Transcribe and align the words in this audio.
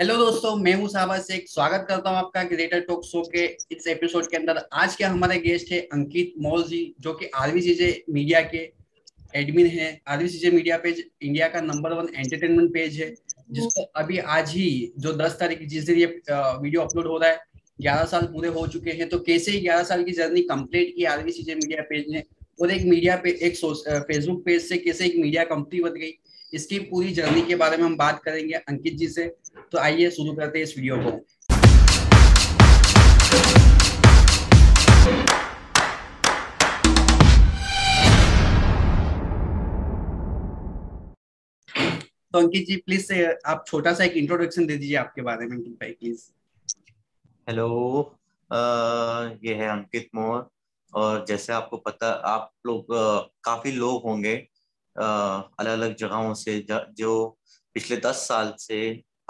Hello 0.00 0.14
दोस्तों, 0.16 0.54
मैं 0.56 0.72
हूँ 0.74 0.86
साहबा 0.88 1.18
शेख। 1.18 1.48
स्वागत 1.48 1.84
करता 1.88 2.10
हूँ 2.10 2.18
आपका 2.18 2.42
ग्रेटर 2.42 2.80
टॉक 2.80 3.02
शो 3.04 3.22
के 3.32 3.44
इस 3.72 3.86
एपिसोड 3.88 4.26
के 4.26 4.36
अंदर। 4.36 4.60
आज 4.74 4.94
के 4.96 5.04
हमारे 5.04 5.38
गेस्ट 5.38 5.72
है 5.72 5.80
अंकित 5.92 6.32
मौल 6.40 6.62
जी, 6.62 6.94
जो 7.00 7.12
कि 7.14 7.26
आरवीसीजे 7.36 7.90
मीडिया 8.10 8.40
के 8.44 8.58
एडमिन 9.34 9.66
है। 9.66 9.90
आरवीसीजे 10.08 10.50
मीडिया 10.50 10.76
पेज 10.76 11.04
इंडिया 11.22 11.48
का 11.48 11.60
नंबर 11.60 11.92
वन 11.92 12.08
एंटरटेनमेंट 12.16 12.72
पेज 12.74 13.00
है, 13.00 13.10
जिसको 13.50 13.82
अभी 13.96 14.18
आज 14.18 14.50
ही, 14.50 14.92
जो 14.98 15.12
दस 15.12 15.36
तारीख 15.40 15.62
जिस 15.64 15.84
दिन 15.84 15.98
ये 15.98 16.06
वीडियो 16.06 16.80
अपलोड 16.82 17.06
हो 17.06 17.18
रहा 17.18 17.30
है, 17.30 17.38
ग्यारह 17.80 18.04
साल 18.06 18.26
पूरे 18.32 18.48
हो 18.48 18.66
चुके 18.68 18.90
हैं। 18.92 19.08
तो 19.08 19.18
कैसे 19.20 19.58
ग्यारह 19.60 19.82
साल 19.84 20.04
की 20.04 20.12
जर्नी 20.12 20.42
कंप्लीट 20.46 20.94
की 20.96 21.04
आरवीसीजे 21.06 21.54
मीडिया 21.54 21.82
पेज 21.90 22.10
ने? 22.10 22.24
और 22.60 22.70
एक 22.70 22.84
मीडिया 22.86 23.16
पे, 23.16 23.38
एक 23.42 23.56
फेसबुक 24.06 24.44
पेज 24.44 24.62
से 24.62 24.78
कैसे 24.78 25.06
एक 25.06 25.16
मीडिया 25.16 25.44
कंपनी 25.46 25.80
बन 25.80 26.00
गई? 26.00 26.10
इसकी 26.52 26.78
पूरी 26.80 27.10
जर्नी 27.14 27.42
के 27.46 27.54
बारे 27.54 27.76
में 27.76 27.84
हम 27.84 27.96
बात 27.96 28.20
करेंगे 28.22 28.54
अंकित 28.54 28.94
जी 28.98 29.08
से। 29.08 29.26
तो 29.72 29.78
आइए 29.78 30.10
शुरू 30.10 30.32
करते 30.36 30.58
हैं 30.58 30.64
इस 30.64 30.74
वीडियो 30.76 30.96
को। 30.96 31.10
तो 42.32 42.38
अंकित 42.38 42.66
जी 42.66 42.76
प्लीज़ 42.76 43.04
से 43.04 43.24
आप 43.46 43.64
छोटा 43.66 43.92
सा 43.94 44.04
एक 44.04 44.16
इंट्रोडक्शन 44.16 44.66
दे 44.66 44.76
दीजिए 44.76 44.96
आपके 44.96 45.22
बारे 45.22 45.46
में 45.46 45.56
अंकित 45.56 45.72
भाई 45.74 45.92
प्लीज़ 45.92 46.28
हेलो 47.48 47.68
ये 48.50 49.54
है 49.54 49.68
अंकित 49.70 50.08
मोर 50.14 50.48
और 50.92 51.24
जैसे 51.28 51.52
आपको 51.52 51.76
पता, 51.78 52.08
आप 52.08 52.52
लोग 52.66 52.86
काफ़ी 53.44 53.72
लोग 53.72 54.02
होंगे 54.02 54.36
अलग 54.96 55.72
अलग 55.72 55.94
जगहों 55.96 56.34
से 56.34 56.58
जो 56.70 57.38
पिछले 57.76 57.96
दस 57.96 58.26
साल 58.28 58.54
से 58.58 58.80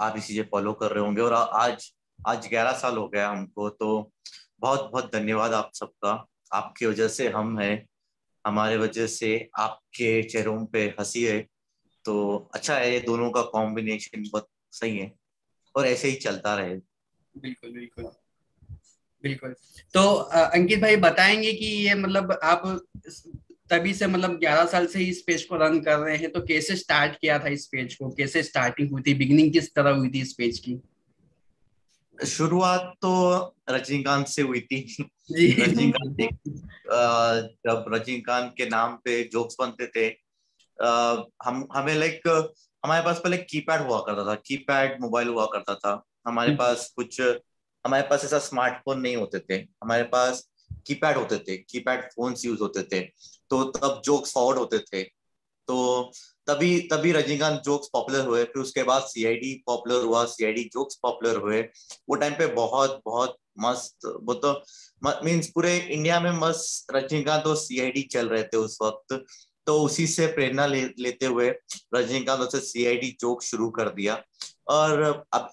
आरबीसीजे 0.01 0.43
फॉलो 0.51 0.73
कर 0.73 0.91
रहे 0.91 1.03
होंगे 1.03 1.21
और 1.21 1.33
आज 1.33 1.91
आज 2.19 2.47
ग्यारह 2.47 2.71
साल 2.71 2.97
हो 2.97 3.07
गया 3.07 3.29
हमको 3.29 3.69
तो 3.69 4.11
बहुत 4.59 4.89
बहुत 4.91 5.11
धन्यवाद 5.13 5.53
आप 5.53 5.71
सबका। 5.73 6.11
आपकी 6.53 6.85
वजह 6.85 7.07
से 7.07 7.27
हम 7.29 7.57
हैं, 7.59 7.85
हमारे 8.45 8.77
वजह 8.77 9.07
से 9.07 9.49
आपके 9.59 10.21
चेहरों 10.23 10.65
पे 10.65 10.83
हँसी 10.99 11.23
है 11.23 11.39
तो 12.05 12.15
अच्छा 12.53 12.75
है 12.75 12.91
ये 12.93 12.99
दोनों 12.99 13.29
का 13.31 13.41
कॉम्बिनेशन 13.49 14.23
बहुत 14.31 14.47
सही 14.71 14.97
है 14.97 15.11
और 15.75 15.87
ऐसे 15.87 16.07
ही 16.07 16.15
चलता 16.15 16.55
रहे। 16.55 16.75
बिल्कुल 17.35 17.71
बिल्कुल 17.71 18.05
बिल्कुल। 19.23 19.55
तो 19.93 20.01
अंकित 20.35 20.79
भाई 20.81 20.95
बताएँगे 20.97 21.53
कि 21.53 21.65
ये 21.65 21.95
मतलब 21.95 22.39
आप 22.43 22.63
तभी 23.71 23.93
से 23.93 24.07
मतलब 24.07 24.39
11 24.39 24.65
साल 24.65 24.87
से 24.87 24.99
इस 24.99 25.21
पेज 25.21 25.43
को 25.43 25.55
रन 25.55 25.79
कर 25.79 25.97
रहे 25.97 26.17
हैं 26.17 26.31
तो 26.31 26.41
कैसे 26.41 26.75
स्टार्ट 26.75 27.15
किया 27.21 27.39
था 27.39 27.47
इस 27.47 27.65
पेज 27.67 27.95
को? 27.95 28.09
कैसे 28.09 28.43
स्टार्टिंग 28.43 28.91
हुई 28.91 29.01
थी? 29.01 29.13
बिगनिंग 29.13 29.53
किस 29.53 29.73
तरह 29.75 29.91
हुई 29.91 30.09
थी 30.09 30.21
इस 30.21 30.33
पेज 30.33 30.59
की? 30.59 30.79
शुरुआत 32.25 32.93
तो 33.01 33.11
रजनीकांत 33.69 34.27
से 34.27 34.41
हुई 34.41 34.59
थी। 34.59 35.07
रजनीकांत 35.31 36.17
जब 37.67 37.85
रजनीकांत 37.93 38.53
के 38.57 38.65
नाम 38.69 38.95
पे 38.95 39.23
जोक्स 39.23 39.55
बनते 39.59 39.87
थे 39.87 40.09
आ, 40.83 41.23
हम 41.43 41.67
हमें 41.75 41.95
लाइक 41.95 42.27
हमारे 42.85 43.03
पास 43.05 43.19
पहले 43.23 43.37
कीपैड 43.37 43.81
हुआ 43.81 43.99
करता 43.99 44.25
था 44.25 44.35
कीपैड 44.35 45.01
मोबाइल 45.01 45.27
हुआ 45.27 45.45
करता 45.45 45.75
था। 45.75 46.03
हमारे 46.27 46.49
हम्म। 46.49 46.59
पास 46.59 46.93
कुछ 46.95 47.21
हमारे 47.85 48.03
पास 48.03 48.25
ऐसा 48.25 48.39
स्मार्टफ़ोन 48.39 48.99
नहीं 48.99 49.15
होते 49.15 49.39
थे। 49.39 49.55
हमारे 49.83 50.03
पास 50.03 50.50
कीपैड 50.87 51.17
होते 51.17 51.37
थे 51.39 51.57
कीपैड 51.59 52.03
फोन्स 52.11 52.45
यूज़ 52.45 52.61
होते 52.61 52.83
थे 52.83 52.99
तो 53.51 53.63
तब 53.71 54.01
जोक्स 54.05 54.33
फॉरवर्ड 54.33 54.59
होते 54.59 54.79
थे। 54.81 55.03
तो 55.67 56.11
तभी 56.47 56.79
तभी 56.91 57.11
रजनीकांत 57.11 57.61
जोक्स 57.65 57.89
पॉपुलर 57.93 58.25
हुए 58.27 58.43
फिर 58.43 58.61
उसके 58.61 58.83
बाद 58.83 59.03
सीआईडी 59.03 59.53
पॉपुलर 59.67 60.03
हुआ 60.05 60.23
सीआईडी 60.27 60.63
जोक्स 60.73 60.95
पॉपुलर 61.03 61.37
हुए। 61.37 61.61
वो 61.61 62.15
टाइम 62.15 62.33
पे 62.33 62.47
बहुत 62.55 62.99
बहुत 63.05 63.37
मस्त 63.59 64.05
वो 64.23 64.33
तो 64.35 64.53
मीन्स 65.25 65.47
पूरे 65.51 65.77
इंडिया 65.77 66.19
में 66.19 66.31
मस्त 66.39 66.95
रजनीकांत 66.95 67.45
और 67.47 67.55
सीआईडी 67.57 68.01
चल 68.11 68.29
रहे 68.29 68.43
थे 68.43 68.57
उस 68.57 68.77
वक्त। 68.81 69.23
तो 69.67 69.81
उसी 69.81 70.05
से 70.07 70.27
प्रेरणा 70.27 70.65
ले, 70.65 70.81
लेते 70.99 71.25
हुए 71.25 71.49
रजनीकांत 71.95 72.39
उसे 72.39 72.59
सीआईडी 72.61 73.15
जोक 73.21 73.43
शुरू 73.43 73.69
कर 73.71 73.89
दिया। 73.91 74.21
और 74.69 75.01
अब 75.33 75.49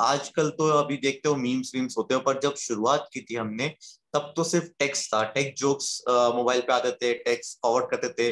आजकल 0.00 0.50
तो 0.50 0.68
अभी 0.72 0.96
देखते 0.96 1.28
हो 1.28 1.34
मीम्स 1.36 1.72
वीम्स 1.74 1.96
होते 1.98 2.14
हो 2.14 2.20
पर 2.20 2.38
जब 2.40 2.54
शुरुआत 2.58 3.08
की 3.12 3.20
थी 3.20 3.34
हमने 3.34 3.74
तब 4.14 4.32
तो 4.36 4.44
सिर्फ़ 4.44 4.66
टेक्स्ट 4.78 5.06
था। 5.14 5.22
टेक्स्ट 5.32 5.60
जोक्स 5.60 6.02
मोबाइल 6.08 6.60
पे 6.60 6.72
आते 6.72 6.90
थे 6.92 7.12
टेक्स्ट 7.14 7.58
फॉरवर्ड 7.62 7.90
करते 7.90 8.08
थे। 8.18 8.28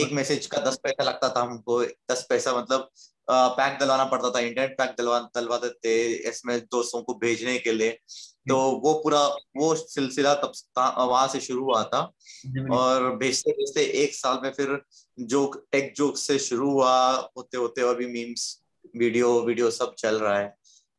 एक 0.00 0.12
मैसेज 0.12 0.46
का 0.46 0.58
दस 0.60 0.76
पैसा 0.82 1.04
लगता 1.04 1.28
था 1.28 1.40
हमको। 1.40 1.82
दस 1.82 2.26
पैसा 2.28 2.56
मतलब 2.56 2.90
पैक 3.30 3.78
दिलवाना 3.78 4.04
पड़ता 4.04 4.30
था 4.30 4.40
इंटरनेट 4.40 4.76
पैक 4.78 4.90
दिलवा 4.90 5.18
दिलवाते 5.36 5.68
थे 5.84 5.94
एसएमएस 6.28 6.62
दोस्तों 6.72 7.02
को 7.02 7.14
भेजने 7.16 7.58
के 7.58 7.72
लिए। 7.72 7.90
तो 8.48 8.56
वो 8.84 8.92
पूरा 9.02 9.20
वो 9.56 9.74
सिलसिला 9.74 10.34
तब 10.34 10.52
वहाँ 10.78 11.26
से 11.28 11.40
शुरू 11.40 11.64
हुआ 11.64 11.82
था। 11.84 12.00
और 12.76 13.16
भेजते 13.16 13.52
भेजते 13.52 13.84
एक 14.02 14.14
साल 14.14 14.40
में 14.42 14.50
फिर 14.52 14.80
जोक 15.18 15.56
टेक 15.72 15.92
जोक 15.96 16.16
से 16.18 16.38
शुरू 16.40 16.70
हुआ 16.70 16.94
होते 17.36 17.56
होते 17.56 17.88
अभी 17.90 18.06
मीम्स 18.12 18.50
वीडियो 18.96 19.40
वीडियो 19.42 19.70
सब 19.70 19.94
चल 19.98 20.18
रहा 20.18 20.38
है। 20.38 20.54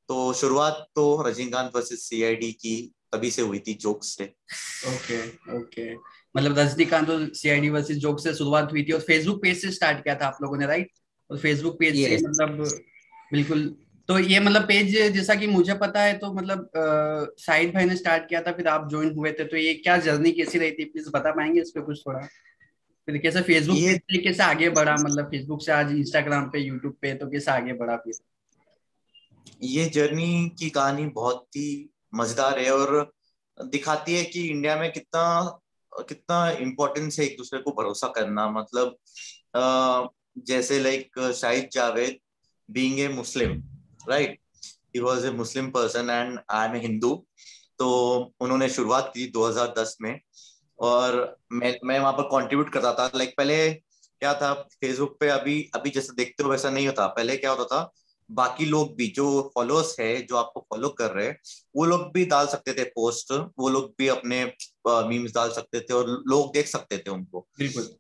तो 0.10 0.34
शुरुआत 0.34 0.86
तो 0.96 1.22
रजनीकांत 1.22 1.72
वर्सेस 1.76 2.10
सीआईडी 2.10 2.52
की 2.54 2.76
तभी 3.14 3.32
से 3.32 3.42
हुई 3.42 3.60
थी 3.60 3.74
जोक 3.82 4.04
से। 4.04 4.26
ओके 4.88 5.20
ओके 5.58 5.94
मतलब 6.38 6.58
रजनीकांत 6.60 7.10
और 7.10 7.30
सीआईडी 7.34 7.70
वर्सेस 7.70 7.98
जोक 7.98 8.20
से 8.20 8.34
शुरुआत 8.34 8.72
हुई 8.72 8.84
थी 8.84 8.92
और 8.92 9.00
फेसबुक 9.02 9.42
पेज 9.42 9.62
से 9.62 9.72
स्टार्ट 9.72 10.04
किया 10.04 10.16
था 10.16 10.28
आप 10.28 10.38
लोगों 10.42 10.58
ने 10.58 10.66
राइट 10.66 10.92
और 11.30 11.38
फेसबुक 11.38 11.80
पेज 11.80 11.96
से 11.96 12.18
मतलब 12.28 12.64
बिल्कुल 13.34 13.74
तो 14.08 14.18
ये 14.20 14.40
मतलब 14.40 14.62
पेज 14.62 14.92
जैसा 15.14 15.36
कि 15.36 15.48
मुझे 15.48 15.74
पता 15.74 16.02
है 16.02 16.18
तो 16.20 16.32
मतलब 16.34 16.70
साहिद 17.40 17.74
भाई 17.74 17.86
ने 17.86 17.96
स्टार्ट 17.96 18.28
किया 18.30 18.42
था 18.42 18.52
फिर 18.52 18.68
आप 18.68 18.90
ज्वाइन 18.90 19.14
हुए 19.14 19.32
थे 19.32 19.44
तो 19.44 19.58
ये 19.58 19.74
क्या 19.74 19.98
जर्नी 19.98 20.32
कैसी 20.32 20.60
रही 20.60 20.72
थी? 20.72 20.86
प्लीज़ 20.86 21.10
बता 21.10 21.32
पाएँगे 21.32 21.62
इस 21.62 21.70
पे 21.70 21.82
कुछ 21.82 22.02
थोड़ा? 22.08 22.20
फिर 23.08 23.18
कैसे 23.18 23.42
फेसबुक 23.42 23.78
ये... 23.78 23.98
कैसे 24.18 24.44
आगे 24.44 24.70
बढ़ा? 24.70 24.96
मतलब 24.96 25.26
फेसबुक 25.26 25.62
से 25.62 25.72
आज 25.72 25.92
इंस्टाग्राम 25.92 26.50
पे 26.50 26.60
यूट्यूब 26.60 26.98
पे 27.02 27.14
तो 27.14 27.28
कैसे 27.28 27.52
आगे 27.52 27.74
बढ़ा 27.74 27.96
फिर? 27.98 28.14
ये 29.64 29.86
जर्नी 29.86 30.52
की 30.60 30.70
कहानी 30.70 31.06
बहुत 31.06 31.48
ही 31.56 31.90
मज़ेदार 32.14 32.60
है 32.60 32.72
और 32.72 33.12
दिखाती 33.58 34.16
है 34.16 34.24
कि 34.26 34.48
इंडिया 34.48 34.76
में 34.78 34.92
कितना 34.92 35.60
कितना 35.92 36.50
इम्पोर्टेंस 36.52 37.20
है 37.20 37.26
एक 37.26 37.38
दूसरे 37.38 37.60
को 37.62 37.72
भरोसा 37.74 38.08
करना। 38.16 38.50
मतलब 38.52 38.98
जैसे 40.48 40.80
like 40.80 41.20
Shahid 41.36 41.70
Javed 41.74 42.18
being 42.70 43.00
a 43.00 43.08
Muslim 43.10 43.62
right 44.10 44.40
he 44.96 45.00
was 45.02 45.26
a 45.26 45.32
Muslim 45.34 45.70
person 45.72 46.10
and 46.10 46.40
I 46.52 46.68
am 46.68 46.76
a 46.76 46.80
Hindu 46.80 47.16
तो 47.80 47.90
उन्होंने 48.42 48.70
शुरुआत 48.70 49.12
की 49.16 49.32
2010 49.32 49.96
में 50.02 50.20
और 50.80 51.16
मैं 51.54 51.78
मैं 51.84 52.00
वहाँ 52.00 52.14
पर 52.14 52.24
कंट्रीब्यूट 52.30 52.72
करता 52.74 52.94
था। 52.94 53.10
लाइक 53.16 53.34
पहले 53.38 53.58
क्या 53.72 54.34
था 54.34 54.54
फेसबुक 54.54 55.18
पे 55.20 55.30
अभी 55.30 55.56
अभी 55.76 55.90
जैसे 55.90 56.14
देखते 56.16 56.44
हो 56.44 56.50
वैसा 56.50 56.70
नहीं 56.70 56.88
होता। 56.88 57.08
पहले 57.10 57.38
क्या 57.38 57.52
होता 57.52 57.66
था 57.66 57.92
बाकी 58.34 58.66
लोग 58.66 58.96
भी 58.96 59.08
जो 59.16 59.26
फॉलोअर्स 59.56 59.96
है 60.00 60.22
जो 60.22 60.36
आपको 60.38 60.66
फॉलो 60.70 60.90
कर 60.90 61.12
रहे 61.12 61.26
हैं 61.28 61.38
वो 61.76 61.86
लोग 61.86 62.02
भी 62.14 62.26
डाल 62.26 62.48
सकते 62.48 62.74
थे 62.74 62.84
पोस्ट 62.96 63.32
वो 63.60 63.70
लोग 63.70 63.94
भी 63.98 64.08
अपने 64.08 64.44
मीम्स 65.10 65.34
डाल 65.36 65.52
सकते 65.52 65.80
थे 65.80 65.94
और 65.94 66.10
लोग 66.28 66.54
देख 66.54 66.68
सकते 66.68 66.98
थे 66.98 67.12
उनको। 67.12 67.48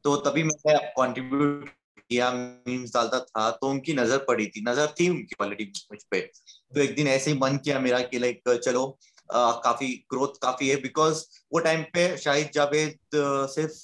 तो 0.03 0.15
तभी 0.21 0.43
मैंने 0.43 0.77
कंट्रीब्यूट 0.99 1.69
किया 1.99 2.31
मीम्स 2.31 2.93
डालता 2.93 3.19
था 3.19 3.49
तो 3.51 3.69
उनकी 3.69 3.93
नज़र 3.93 4.17
पड़ी 4.27 4.45
थी 4.47 4.63
नज़र 4.67 4.93
थी 4.99 5.09
उनकी 5.09 5.35
क्वालिटी 5.35 5.71
मुझ 5.91 5.99
पे। 6.11 6.19
तो 6.19 6.81
एक 6.81 6.95
दिन 6.95 7.07
ऐसे 7.07 7.31
ही 7.31 7.37
मन 7.37 7.57
किया 7.57 7.79
मेरा 7.79 7.99
कि 8.01 8.19
लाइक 8.19 8.41
चलो 8.49 8.85
आ, 9.29 9.51
काफ़ी 9.53 9.87
ग्रोथ 10.11 10.41
काफ़ी 10.41 10.69
है 10.69 10.75
बिकॉज़ 10.81 11.23
वो 11.53 11.59
टाइम 11.59 11.83
पे 11.93 12.05
शाहिद 12.17 12.49
जावेद 12.53 12.97
सिर्फ़ 13.49 13.75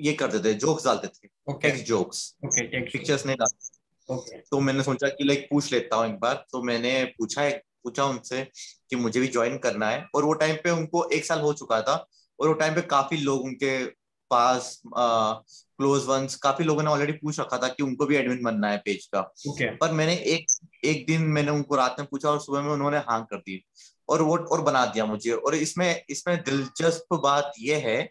ये 0.00 0.12
करते 0.12 0.38
थे 0.44 0.54
जोक्स 0.54 0.84
डालते 0.84 1.08
थे 1.08 1.70
जोक्स 1.82 2.22
पिक्चर्स 2.44 3.26
नहीं 3.26 3.36
डालते 3.36 3.69
okay. 4.10 4.38
तो 4.50 4.60
मैंने 4.60 4.82
सोचा 4.82 5.08
कि 5.08 5.24
लाइक 5.24 5.46
पूछ 5.50 5.72
लेता 5.72 5.96
हूँ 5.96 6.06
एक 6.06 6.18
बार। 6.20 6.44
तो 6.52 6.62
मैंने 6.62 7.04
पूछा 7.18 7.42
है 7.42 7.50
पूछा 7.84 8.04
उनसे 8.04 8.42
कि 8.90 8.96
मुझे 8.96 9.20
भी 9.20 9.28
ज्वाइन 9.28 9.56
करना 9.58 9.88
है। 9.90 10.04
और 10.14 10.24
वो 10.24 10.32
टाइम 10.32 10.56
पे 10.64 10.70
उनको 10.70 11.08
एक 11.10 11.24
साल 11.24 11.40
हो 11.40 11.52
चुका 11.52 11.80
था। 11.82 11.94
और 12.38 12.48
वो 12.48 12.54
टाइम 12.54 12.74
पे 12.74 12.82
काफ़ी 12.82 13.16
लोग 13.16 13.44
उनके 13.44 13.84
पास 14.30 14.80
क्लोज 14.86 16.04
वंस 16.06 16.34
काफ़ी 16.34 16.64
लोगों 16.64 16.82
ने 16.82 16.90
ऑलरेडी 16.90 17.12
पूछ 17.12 17.40
रखा 17.40 17.58
था 17.58 17.68
कि 17.68 17.82
उनको 17.82 18.06
भी 18.06 18.16
एडमिन 18.16 18.42
बनना 18.42 18.68
है 18.70 18.78
पेज 18.78 19.06
का। 19.14 19.22
Okay. 19.50 19.68
पर 19.80 19.92
मैंने 19.92 20.14
एक 20.14 20.46
एक 20.84 21.04
दिन 21.06 21.22
मैंने 21.28 21.50
उनको 21.50 21.76
रात 21.76 21.96
में 21.98 22.08
पूछा 22.10 22.30
और 22.30 22.40
सुबह 22.40 22.62
में 22.62 22.70
उन्होंने 22.72 22.98
हाँ 22.98 23.22
कर 23.30 23.36
दी। 23.36 23.62
और 24.08 24.22
वो 24.22 24.36
और 24.36 24.62
बना 24.62 24.84
दिया 24.86 25.04
मुझे। 25.06 25.32
और 25.32 25.54
इसमें 25.54 26.04
इसमें 26.10 26.36
दिलचस्प 26.42 27.14
बात 27.14 27.52
यह 27.60 27.82
है 27.86 28.02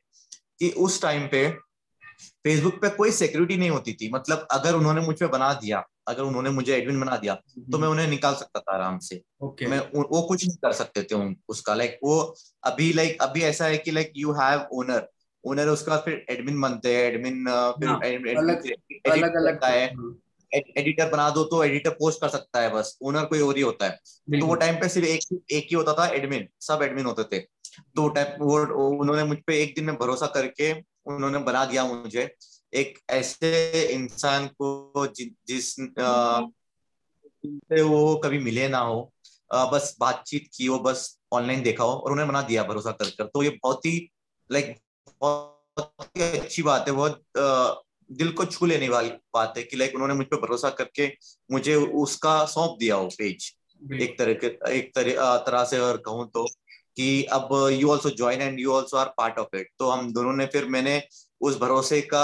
कि 0.60 0.70
उस 0.78 1.02
टाइम 1.02 1.28
पे 1.28 1.48
फेसबुक 2.44 2.82
पे 2.82 2.90
कोई 2.92 3.12
सिक्योरिटी 3.12 3.58
नहीं 3.58 3.70
होती 3.70 3.94
थी। 3.94 4.10
मतलब 4.12 4.48
अगर 4.52 4.76
उन्होंने 4.76 5.02
मुझ 5.02 5.16
पे 5.20 5.28
बना 5.28 5.54
दिया 5.54 5.84
अगर 6.08 6.24
उन्होंने 6.24 6.50
मुझे 6.50 6.74
एडमिन 6.76 7.00
बना 7.00 7.16
दिया 7.18 7.34
तो 7.36 7.62
हम्म। 7.62 7.82
मैं 7.82 7.88
उन्हें 7.88 8.08
निकाल 8.08 8.34
सकता 8.36 8.60
था 8.60 8.74
आराम 8.76 8.98
से। 9.00 9.22
okay. 9.44 9.68
मैं 9.68 9.80
वो 9.80 10.22
कुछ 10.22 10.46
नहीं 10.48 10.58
कर 10.58 10.72
सकते 10.74 11.04
थे 11.04 11.16
उसका। 11.50 11.74
लाइक 11.76 12.00
वो 12.04 12.20
अभी 12.64 12.92
लाइक 12.94 13.22
अभी 13.22 13.42
ऐसा 13.44 13.66
है 13.66 13.78
कि 13.78 13.92
like 13.92 14.14
you 14.18 14.32
have 14.34 14.68
owner 14.74 15.08
owner 15.44 15.68
उसके 15.68 15.98
फिर 16.02 16.26
एडमिन 16.30 16.60
बनते 16.62 16.96
हैं 16.96 17.04
एडमिन 17.04 17.46
फिर 17.80 17.88
हाँ, 17.88 18.00
अलग 19.14 19.36
अलग 19.36 19.64
है। 19.66 19.86
हाँ। 19.88 20.18
एडिटर 20.52 21.10
बना 21.10 21.30
दो 21.30 21.44
तो 21.44 21.64
एडिटर 21.64 21.90
पोस्ट 21.90 22.22
कर 22.22 22.30
सकता 22.30 22.62
है 22.62 22.70
बस। 22.74 22.98
ओनर 23.02 23.26
कोई 23.26 23.42
और 23.42 23.56
ही 23.56 23.62
होता 23.62 23.86
है। 23.86 24.40
तो 24.40 24.46
वो 24.46 24.56
टाइम 24.56 24.76
पे 24.76 24.88
सिर्फ़ 24.90 25.08
एक 25.08 25.42
एक 25.52 25.68
ही 25.72 25.76
होता 25.76 25.94
था 25.94 26.08
एडमिन 26.16 26.48
सब 26.62 26.80
एडमिन 26.84 27.06
होते 27.06 27.24
थे। 27.24 27.40
तो 27.96 28.08
टाइम 28.10 28.44
वो 28.44 28.58
उन्होंने 28.90 29.24
मुझ 29.24 29.38
पे 29.48 29.62
एक 29.64 29.74
दिन 29.76 29.86
में 29.86 29.96
भरोसा 29.96 30.26
करके 30.28 30.74
उन्होंने 31.06 31.40
बना 31.40 31.66
दिया 31.66 31.86
मुझे। 31.86 32.30
एक 32.74 33.00
ऐसे 33.10 33.82
इंसान 33.84 34.48
को 34.62 35.06
जि, 35.08 35.32
जिस 35.48 35.76
से 37.46 37.82
वो 37.82 38.16
कभी 38.16 38.40
मिले 38.40 38.68
ना 38.68 38.80
हो 38.80 39.12
आ, 39.52 39.66
बस 39.66 39.96
बातचीत 40.00 40.50
की 40.56 40.66
हो 40.66 40.80
बस 40.80 41.18
ऑनलाइन 41.34 41.62
देखा 41.64 41.84
हो 41.84 41.92
और 41.92 42.12
उन्हें 42.12 42.28
बना 42.28 42.42
दिया 42.42 42.64
भरोसा 42.64 42.92
कर 42.92 43.10
कर। 43.10 43.26
तो 43.26 43.44
ये 43.44 43.50
बहुत 43.64 43.86
ही 43.86 44.10
लाइक 44.50 44.76
बहुत 45.22 46.10
ही 46.18 46.24
अच्छी 46.40 46.64
बात 46.64 46.88
है 46.88 46.94
बहुत 46.94 47.24
दिल 48.10 48.32
को 48.32 48.46
छू 48.46 48.66
लेने 48.66 48.90
वाली 48.90 49.10
बात 49.34 49.54
है 49.58 49.64
कि 49.64 49.78
लाइक 49.78 49.96
उन्होंने 49.96 50.14
मुझ 50.14 50.26
पर 50.26 50.42
भरोसा 50.42 50.70
करके 50.70 51.08
मुझे 51.52 51.76
उसका 51.76 52.46
सौंप 52.46 52.78
दिया 52.80 52.98
वो 52.98 53.08
पेज। 53.18 53.52
एक 54.02 54.18
तरह 54.20 54.34
के 54.34 54.48
एक 54.78 54.92
तरह 54.96 55.38
तरह 55.38 55.64
से 55.64 55.78
अगर 55.78 55.98
कहूँ 55.98 56.30
तो। 56.30 56.46
कि 57.00 57.24
अब 57.32 57.50
you 57.72 57.90
also 57.92 58.10
join 58.12 58.42
and 58.42 58.60
you 58.60 58.72
also 58.74 58.98
are 58.98 59.14
part 59.18 59.38
of 59.40 59.56
it 59.56 59.70
तो 59.80 59.90
हम 59.90 60.12
दोनों 60.14 60.34
ने 60.34 60.46
फिर 60.46 60.66
मैंने 60.68 61.02
उस 61.42 61.58
भरोसे 61.60 62.00
का 62.04 62.24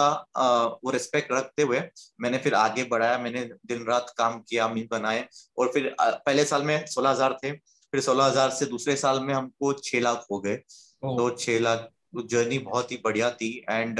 वो 0.83 0.91
रिस्पेक्ट 0.91 1.31
रखते 1.31 1.63
हुए 1.63 1.81
मैंने 2.21 2.37
फिर 2.37 2.53
आगे 2.55 2.83
बढ़ाया 2.83 3.17
मैंने 3.17 3.43
दिन 3.65 3.85
रात 3.87 4.13
काम 4.17 4.39
किया 4.49 4.67
मीम 4.67 4.87
बनाए 4.91 5.27
और 5.57 5.71
फिर 5.73 5.95
पहले 6.01 6.45
साल 6.45 6.63
में 6.63 6.85
सोलह 6.85 7.09
हज़ार 7.09 7.37
थे 7.43 7.51
फिर 7.51 8.01
सोलह 8.01 8.25
हज़ार 8.25 8.49
से 8.49 8.65
दूसरे 8.65 8.95
साल 8.95 9.19
में 9.19 9.33
हमको 9.33 9.71
छह 9.75 9.99
लाख 9.99 10.25
हो 10.31 10.39
गए। 10.39 10.55
तो 10.55 11.29
छह 11.31 11.59
लाख 11.59 11.89
जर्नी 12.25 12.57
बहुत 12.61 12.91
ही 12.91 12.97
बढ़िया 13.03 13.29
थी 13.31 13.49
एंड 13.69 13.99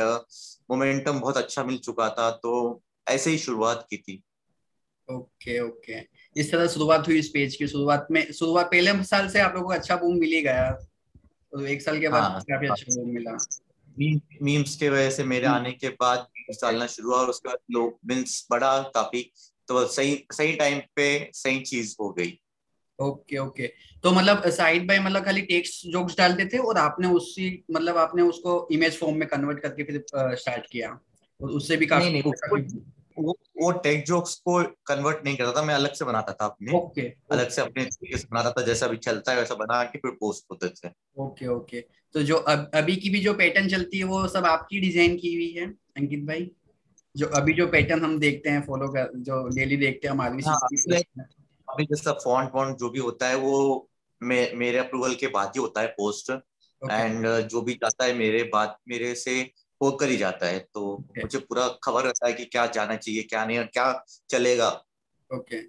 मोमेंटम 0.71 1.19
बहुत 1.19 1.37
अच्छा 1.37 1.63
मिल 1.63 1.77
चुका 1.79 2.09
था 2.09 2.29
तो 2.43 2.53
ऐसे 3.07 3.31
ही 3.31 3.37
शुरुआत 3.37 3.85
की 3.89 3.97
थी। 3.97 4.21
Okay 5.07 5.59
okay. 5.61 5.99
इस 6.35 6.51
तरह 6.51 6.67
शुरुआत 6.67 7.07
हुई 7.07 7.19
इस 7.19 7.27
पेज 7.29 7.55
की। 7.55 7.67
शुरुआत 7.67 8.07
में 8.11 8.31
शुरुआत 8.31 8.65
पहले 8.65 9.03
साल 9.03 9.29
से 9.29 9.39
आप 9.39 9.53
लोगों 9.55 9.67
को 9.67 9.73
अच्छा 9.73 9.95
बूम 9.95 10.17
मिल 10.17 10.31
ही 10.31 10.41
गया। 10.41 10.71
तो 10.71 11.65
एक 11.65 11.81
साल 11.81 11.99
के 11.99 12.09
बाद 12.09 12.23
हाँ, 12.23 12.41
काफ़ी 12.41 12.67
अच्छा 12.67 12.95
बूम 12.95 13.09
मिला। 13.09 13.37
मीम्स 14.43 14.75
के 14.75 14.89
वजह 14.89 15.09
से 15.09 15.23
मेरे। 15.23 15.47
आने 15.47 15.71
के 15.71 15.89
बाद 15.89 16.27
चलना 16.53 16.87
शुरू 16.87 17.09
हुआ 17.09 17.17
और 17.17 17.29
उसके 17.29 17.49
बाद 17.49 17.57
लोग 17.71 17.99
मीन्स 18.05 18.47
बढ़ा 18.51 18.77
काफ़ी। 18.95 19.21
तो 19.67 19.85
सही 19.87 20.25
सही 20.31 20.53
टाइम 20.53 20.79
पे 20.95 21.07
सही 21.33 21.59
चीज़ 21.61 21.95
हो 22.01 22.09
गई। 22.13 22.39
ओके 22.99 23.37
ओके 23.37 23.67
तो 24.03 24.11
मतलब 24.11 24.49
साइड 24.49 24.87
बाय 24.87 24.99
मतलब 24.99 25.25
खाली 25.25 25.41
टेक्स्ट 25.41 25.87
जोक्स 25.87 26.17
डालते 26.17 26.45
थे 26.45 26.57
और 26.57 26.77
आपने 26.77 27.07
उसी 27.07 27.47
मतलब 27.71 27.97
आपने 27.97 28.21
उसको 28.23 28.67
इमेज 28.71 28.97
फॉर्म 28.97 29.15
में 29.15 29.27
कन्वर्ट 29.27 29.59
करके 29.59 29.83
फिर 29.83 30.03
स्टार्ट 30.35 30.65
किया। 30.71 30.89
और 31.39 31.49
उससे 31.51 31.77
भी 31.77 31.85
काफ़ी 31.85 32.11
नहीं, 32.11 32.23
नहीं, 32.23 32.81
वो 33.55 33.71
टेक 33.79 34.05
जोक्स 34.05 34.35
को 34.39 34.61
कन्वर्ट 34.85 35.25
नहीं 35.25 35.35
करता 35.37 35.51
था 35.51 35.65
मैं 35.65 35.73
अलग 35.73 35.93
से 35.93 36.05
बनाता 36.05 36.33
था 36.33 36.45
अपने। 36.45 36.77
ओके 36.77 37.01
अलग 37.31 37.49
से 37.49 37.61
अपने 37.61 37.83
तरीके 37.85 38.17
से 38.17 38.27
बनाता 38.31 38.51
था 38.51 38.65
जैसा 38.65 38.85
अभी 38.85 38.97
चलता 38.97 39.31
है 39.31 39.37
वैसा 39.37 39.55
बना 39.55 39.83
के 39.83 39.99
फिर 39.99 40.11
पोस्ट 40.11 40.45
होते 40.51 40.69
थे। 40.69 40.91
ओके 41.17 41.47
ओके 41.47 41.81
तो 42.15 42.23
जो 42.23 42.35
अब 42.35 42.69
अभी 42.73 42.95
की 42.95 43.09
भी 43.09 43.19
जो 43.19 43.33
पैटर्न 43.33 43.67
चलती 43.69 43.97
है 43.97 44.03
वो 44.03 44.27
सब 44.27 44.45
आपकी 44.45 44.79
डिज़ाइन 44.79 45.17
की 45.17 45.33
हुई 45.35 45.51
है 45.51 45.67
अंकित 45.97 46.23
भाई? 46.25 46.51
जो 47.15 47.27
अभी 47.35 47.53
जो 47.53 47.67
पैटर्न 47.67 48.03
हम 48.03 48.17
देखते 48.19 48.49
हैं 48.49 48.61
फॉलो 48.61 48.87
कर 48.87 49.11
जो 49.19 49.47
डेली 49.47 49.77
देखते 49.77 50.07
हैं 50.07 50.13
हमारी 50.13 50.43
हाँ, 50.43 50.59
अभी 51.67 51.85
जैसा 51.85 52.11
फॉन्ट 52.23 52.51
वॉन्ट 52.55 52.77
जो 52.77 52.89
भी 52.89 52.99
होता 52.99 53.27
है 53.27 53.35
वो 53.35 53.89
मे, 54.21 54.51
मेरे 54.55 54.77
अप्रूवल 54.77 55.15
के 55.15 55.27
बाद 55.27 55.47
ही 55.47 55.61
होता 55.61 55.81
है 55.81 55.87
पोस्ट 55.87 56.29
एंड 56.29 57.25
okay. 57.27 57.41
जो 57.41 57.61
भी 57.61 57.73
जाता 57.73 58.05
है 58.05 58.13
मेरे 58.13 58.43
बाद 58.43 58.75
मेरे 58.87 59.13
से 59.15 59.41
होकर 59.81 60.09
ही 60.09 60.17
जाता 60.17 60.47
है। 60.47 60.59
तो 60.59 60.81
okay. 61.01 61.23
मुझे 61.23 61.39
पूरा 61.39 61.67
खबर 61.83 62.03
रहता 62.03 62.27
है 62.27 62.33
कि 62.33 62.45
क्या 62.45 62.65
जाना 62.75 62.95
चाहिए 62.97 63.23
क्या 63.23 63.45
नहीं 63.45 63.57
और 63.57 63.65
क्या 63.65 63.91
चलेगा। 64.29 64.69
ओके। 65.29 65.55
okay. 65.55 65.63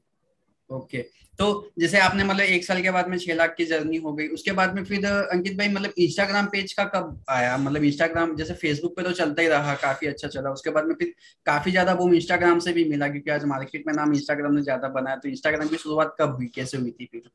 ओके। 0.71 0.99
okay. 0.99 1.11
तो 1.39 1.47
जैसे 1.79 1.99
आपने 1.99 2.25
मतलब 2.25 2.45
एक 2.45 2.65
साल 2.65 2.81
के 2.83 2.91
बाद 2.91 3.09
में 3.09 3.17
छह 3.19 3.35
लाख 3.35 3.55
की 3.57 3.65
जर्नी 3.65 3.97
हो 3.97 4.13
गई 4.13 4.27
उसके 4.29 4.53
बाद 4.53 4.75
में 4.75 4.85
फिर 4.85 5.07
अंकित 5.07 5.57
भाई 5.59 5.69
मतलब 5.69 5.93
इंस्टाग्राम 5.99 6.47
पेज 6.47 6.73
का 6.73 6.85
कब 6.85 7.25
आया? 7.31 7.57
मतलब 7.57 7.85
इंस्टाग्राम 7.85 8.35
जैसे 8.37 8.55
फेसबुक 8.55 8.97
पे 8.97 9.03
तो 9.03 9.13
चलता 9.13 9.43
ही 9.43 9.49
रहा 9.49 9.75
काफ़ी 9.75 10.07
अच्छा 10.07 10.29
चला। 10.29 10.51
उसके 10.51 10.71
बाद 10.71 10.85
में 10.85 10.95
फिर 10.95 11.13
काफ़ी 11.47 11.71
ज़्यादा 11.71 11.93
वो 11.95 12.09
इंस्टाग्राम 12.15 12.59
से 12.59 12.73
भी 12.73 12.85
मिला 12.85 13.09
क्योंकि 13.09 13.31
आज 13.31 13.45
मार्केट 13.45 13.85
में 13.87 13.93
नाम 13.95 14.13
इंस्टाग्राम 14.15 14.55
ने 14.55 14.63
ज़्यादा 14.63 14.89
बनाया। 14.89 15.17
तो 15.17 15.29
इंस्टाग्राम 15.29 15.69
की 15.69 15.77
शुरुआत 15.77 16.17
कब 16.21 16.35
हुई? 16.37 16.47
कैसे 16.55 16.79
हुई 16.79 16.91
थी 16.91 17.09
फिर? 17.13 17.31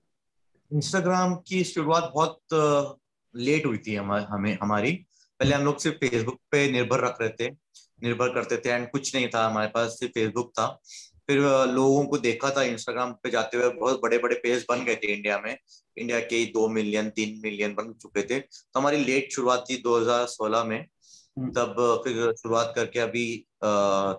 इंस्टाग्राम 0.72 1.36
की 1.48 1.64
शुरुआत 1.64 2.12
बहुत 2.14 2.40
लेट 3.36 3.66
हुई 3.66 3.78
थी 3.78 3.96
हमें 3.96 4.58
हमारी। 4.62 4.94
पहले 5.42 5.56
हम 5.56 5.64
लोग 5.66 5.78
सिर्फ़ 5.80 5.98
फेसबुक 5.98 6.36
पे 6.52 6.72
निर्भर 6.72 7.00
रख 7.00 7.18
रहे 7.22 7.30
थे 7.30 7.50
निर्भर 8.04 8.34
करते 8.34 8.58
थे 8.58 8.70
एंड 8.70 8.90
कुछ 8.90 9.16
नहीं 9.16 9.28
था 9.28 9.46
हमारे 9.46 9.68
पास 9.68 9.90
सिर्फ़ 9.90 10.12
फेसबुक 10.14 10.52
था। 10.52 10.66
फिर 11.28 11.40
लोगों 11.68 12.04
को 12.06 12.18
देखा 12.18 12.50
था 12.50 12.64
इंस्टाग्राम 12.64 13.12
पे 13.24 13.30
जाते 13.30 13.58
हुए 13.58 13.70
बहुत 13.70 14.00
बड़े 14.04 14.18
बड़े 14.18 14.36
पेज 14.36 14.66
बन 14.70 14.84
गए 14.86 14.96
थे 14.96 15.08
इंडिया 15.08 15.40
में। 15.40 15.58
इंडिया 15.98 16.20
के 16.20 16.44
दो 16.46 16.68
मिलियन 16.68 17.10
तीन 17.10 17.42
मिलियन 17.44 17.74
बन 17.74 17.92
चुके 17.94 18.24
थे। 18.24 18.40
तो 18.40 18.80
हमारी 18.80 18.98
लेट 18.98 19.32
शुरुआत 19.32 19.66
थी 19.70 19.78
2016 19.78 20.64
में। 20.64 20.80
हम्म। 20.80 21.52
तब 21.52 22.02
फिर 22.04 22.34
शुरुआत 22.34 22.74
करके 22.76 23.00
अभी 23.00 23.26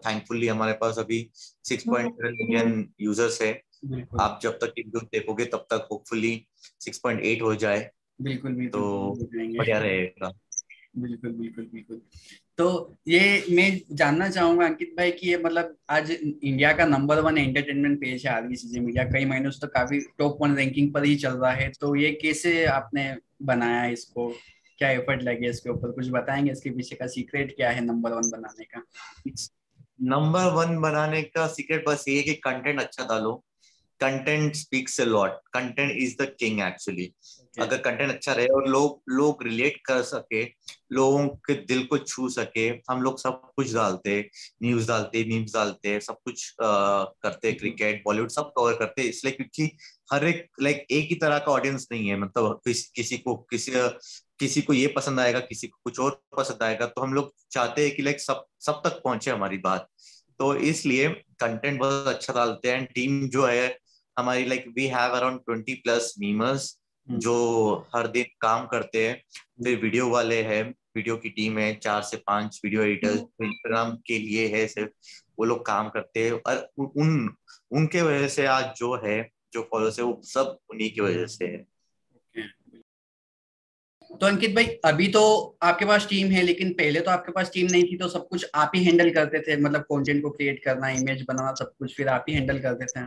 थैंकफुली 0.07 0.49
हमारे 0.49 0.73
पास 0.73 0.99
अभी 0.99 1.31
सिक्स 1.37 1.85
पॉइंट 1.85 2.15
मिलियन 2.23 2.89
यूज़र्स 3.01 3.43
है। 3.43 3.53
आप 4.21 4.39
जब 4.43 4.59
तक 4.59 4.73
वीडियो 4.79 5.01
देखोगे 5.13 5.45
तब 5.45 5.67
तक 5.71 5.89
होपफुली 5.93 6.47
सिक्स 6.59 6.99
पॉइंट 6.99 7.25
एट 7.25 7.43
हो 7.43 7.55
जाए। 7.55 7.91
बिल्कुल 8.21 8.53
बिल्कुल 8.53 8.81
तो 8.81 9.59
बढ़िया 9.59 9.79
रहेगा। 9.79 10.33
बिल्कुल 10.95 11.33
बिल्कुल 11.33 11.65
बिल्कुल। 11.65 12.01
तो 12.59 12.95
ये 13.09 13.21
मैं 13.51 13.97
जानना 13.97 14.29
चाहूँगा 14.31 14.65
अंकित 14.67 14.95
भाई 14.97 15.11
कि 15.11 15.29
ये 15.29 15.37
मतलब 15.39 15.77
आज 15.91 16.11
इंडिया 16.11 16.73
का 16.73 16.87
नंबर 16.87 17.21
वन 17.21 17.39
एंटरटेनमेंट 17.39 17.99
पेज 18.01 18.27
है 18.27 18.33
आरबीसीजी 18.33 18.81
मीडिया 18.81 19.05
कई 19.05 19.25
महीनों 19.25 19.51
से 19.51 19.61
तो 19.61 19.67
काफ़ी 19.67 20.01
टॉप 20.19 20.39
वन 20.43 20.57
रैंकिंग 20.57 20.93
पर 20.95 21.05
ही 21.05 21.15
चल 21.17 21.33
रहा 21.33 21.53
है। 21.53 21.69
तो 21.81 21.95
ये 21.97 22.11
कैसे 22.23 22.65
आपने 22.65 23.15
बनाया 23.43 23.85
इसको? 23.87 24.29
क्या 24.79 24.91
एफर्ट 24.91 25.23
लगे 25.23 25.49
इसके 25.51 25.71
ऊपर? 25.71 25.91
कुछ 25.91 26.09
बताएँगे 26.11 26.53
इसके 26.53 26.71
पीछे 26.71 26.97
का 26.97 27.07
सीक्रेट 27.07 27.55
क्या 27.57 27.71
है 27.71 27.85
नंबर 27.85 28.13
वन 28.13 28.31
बनाने 28.31 28.65
का? 28.65 28.83
नंबर 30.03 30.53
वन 30.55 30.79
बनाने 30.81 31.23
का 31.23 31.47
सीक्रेट 31.47 31.85
बस 31.89 32.05
ये 32.09 32.23
कि 32.23 32.35
कंटेंट 32.45 32.81
अच्छा 32.81 33.05
डालो। 33.05 33.35
Content 34.01 34.55
speaks 34.55 35.01
a 35.01 35.05
lot 35.05 35.39
content 35.53 35.91
is 35.93 36.17
the 36.23 36.27
king 36.39 36.61
actually 36.61 37.13
अगर 37.61 37.79
कंटेंट 37.79 38.11
अच्छा 38.11 38.33
रहे 38.33 38.47
और 38.47 38.69
लोग 38.69 39.03
लोग 39.09 39.43
रिलेट 39.43 39.77
कर 39.87 40.03
सके 40.03 40.45
लोगों 40.93 41.27
के 41.29 41.55
दिल 41.55 41.85
को 41.87 41.99
छू 41.99 42.29
सके 42.29 42.69
हम 42.91 43.03
लोग 43.03 43.19
सब 43.19 43.41
कुछ 43.57 43.73
डालते 43.75 44.19
न्यूज़ 44.63 44.89
डालते 44.89 45.25
मीम्स 45.25 45.55
डालते 45.55 45.99
सब 46.01 46.17
कुछ 46.25 46.55
आ, 46.63 47.05
करते 47.05 47.53
क्रिकेट 47.53 48.03
बॉलीवुड 48.05 48.31
सब 48.31 48.53
कवर 48.57 48.75
करते 48.75 49.03
इसलिए 49.03 49.33
क्योंकि 49.33 49.71
हर 50.13 50.25
एक 50.25 50.47
लाइक 50.63 50.87
एक 50.91 51.09
ही 51.09 51.15
तरह 51.15 51.39
का 51.39 51.53
ऑडियंस 51.53 51.89
नहीं 51.93 52.09
है 52.09 52.17
मतलब 52.19 52.61
किस, 52.67 52.87
किसी 52.91 53.19
को 53.19 53.37
किसी 53.51 53.73
किसी 54.39 54.63
को 54.63 54.73
ये 54.73 54.87
पसंद 54.87 55.21
आएगा 55.21 55.41
किसी 55.41 55.67
को 55.67 55.79
कुछ 55.85 56.01
और 56.01 56.21
पसंद 56.37 56.63
आएगा 56.63 56.87
तो 56.87 57.01
हम 57.01 57.15
लोग 57.15 57.33
चाहते 57.51 57.87
हैं 57.87 57.95
कि 57.97 58.03
लाइक 58.03 58.21
सब 58.21 58.45
सब 58.61 58.83
तक 58.85 59.01
पहुँचे 59.05 59.31
हमारी 59.31 59.59
बात। 59.59 59.89
तो 60.41 60.55
इसलिए 60.57 61.09
कंटेंट 61.41 61.81
बहुत 61.81 62.09
अच्छा 62.09 62.33
डालते 62.33 62.71
हैं 62.71 62.85
टीम 62.95 63.29
जो 63.29 63.47
है 63.47 63.79
हमारी 64.19 64.45
like 64.45 64.65
we 64.77 64.87
have 64.87 65.13
around 65.13 65.41
twenty 65.41 65.75
plus 65.75 66.15
memers 66.19 66.79
जो 67.09 67.35
हर 67.97 68.07
दिन 68.07 68.25
काम 68.41 68.67
करते 68.67 69.09
हैं 69.09 69.23
फिर 69.65 69.81
वीडियो 69.81 70.09
वाले 70.09 70.43
हैं 70.43 70.63
वीडियो 70.97 71.17
की 71.17 71.29
टीम 71.29 71.59
है 71.59 71.75
चार 71.75 72.03
से 72.03 72.17
पाँच 72.17 72.61
वीडियो 72.65 72.83
एडिटर्स 72.83 73.21
इंस्टाग्राम 73.21 73.97
के 74.07 74.19
लिए 74.19 74.47
है 74.49 74.67
सिर्फ़ 74.67 74.91
वो 75.39 75.45
लोग 75.45 75.67
काम 75.67 75.89
करते 75.89 76.25
हैं 76.25 76.33
और 76.33 76.69
उन 76.79 77.35
उनके 77.73 78.03
वजह 78.03 78.29
से 78.29 78.47
आज 78.47 78.65
जो 78.77 78.95
है 78.97 79.31
जो 79.53 79.63
फॉलोअर्स 79.63 79.99
है 79.99 80.05
वो 80.05 80.21
सब 80.25 80.59
उन्हीं 80.71 80.91
की 80.91 81.01
वजह 81.01 81.27
से 81.27 81.47
है। 81.47 81.67
तो 84.21 84.27
अंकित 84.27 84.55
भाई 84.55 84.65
अभी 84.85 85.09
तो 85.09 85.23
आपके 85.63 85.85
पास 85.85 86.07
टीम 86.11 86.29
है 86.29 86.43
लेकिन 86.43 86.73
पहले 86.73 87.01
तो 87.01 87.11
आपके 87.11 87.33
पास 87.33 87.51
टीम 87.55 87.67
नहीं 87.71 87.85
थी 87.85 87.97
तो 87.97 88.09
सब 88.09 88.29
कुछ 88.29 88.47
आप 88.55 88.73
ही 88.75 88.85
हैंडल 88.85 89.11
करते 89.11 89.41
थे 89.41 89.57
मतलब 89.57 89.81
कंटेंट 89.83 90.23
को 90.23 90.31
क्रिएट 90.31 90.65
करना 90.65 90.89
इमेज 90.89 91.25
बनाना 91.29 91.53
सब 91.55 91.73
कुछ 91.79 91.97
फिर 91.97 92.09
आप 92.09 92.25
ही 92.29 92.35
हैंडल 92.35 92.59
करते 92.59 92.87
थे 92.87 93.01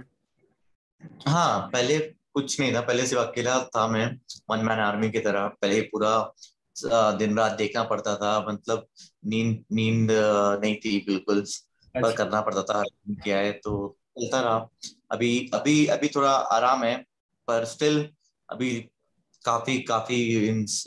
हाँ 1.29 1.69
पहले 1.73 1.97
कुछ 2.35 2.59
नहीं 2.59 2.73
था। 2.73 2.81
पहले 2.81 3.05
सिर्फ़ 3.07 3.23
अकेला 3.23 3.59
था 3.75 3.87
मैं 3.87 4.05
वन 4.49 4.65
मैन 4.65 4.79
आर्मी 4.81 5.09
की 5.11 5.19
तरह। 5.19 5.47
पहले 5.61 5.81
पूरा 5.91 7.11
दिन 7.17 7.37
रात 7.37 7.51
देखना 7.57 7.83
पड़ता 7.83 8.15
था। 8.15 8.39
मतलब 8.49 8.87
नींद 9.25 9.63
नींद 9.71 10.11
नहीं 10.11 10.75
थी 10.75 10.97
बिल्कुल 11.07 11.41
अच्छा। 11.41 12.11
करना 12.13 12.41
पड़ता 12.41 12.63
था। 12.63 12.81
क्या 13.23 13.37
है 13.37 13.51
तो 13.53 13.75
चलता 14.19 14.41
रहा। 14.41 14.57
अभी 15.11 15.31
अभी 15.53 15.85
अभी 15.87 16.07
थोड़ा 16.07 16.31
आराम 16.31 16.83
है 16.83 16.95
पर 17.47 17.65
स्टिल 17.65 18.07
अभी 18.49 18.71
काफ़ी 19.45 19.77
काफ़ी 19.83 20.17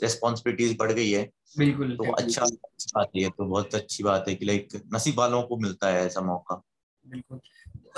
रिस्पॉन्सिबिलिटीज 0.03 0.75
बढ़ 0.79 0.91
गई 0.91 1.11
है। 1.11 1.29
बिल्कुल 1.57 1.95
तो 1.97 2.11
अच्छा 2.13 2.45
बात 2.45 3.11
है 3.17 3.29
तो 3.29 3.45
बहुत 3.45 3.75
अच्छी 3.75 4.03
बात 4.03 4.25
है 4.27 4.35
कि 4.35 4.45
लाइक 4.45 4.81
नसीब 4.93 5.19
वालों 5.19 5.41
को 5.43 5.57
मिलता 5.57 5.89
है 5.89 6.05
ऐसा 6.05 6.21
मौका। 6.21 6.61
बिल्कुल। 7.05 7.39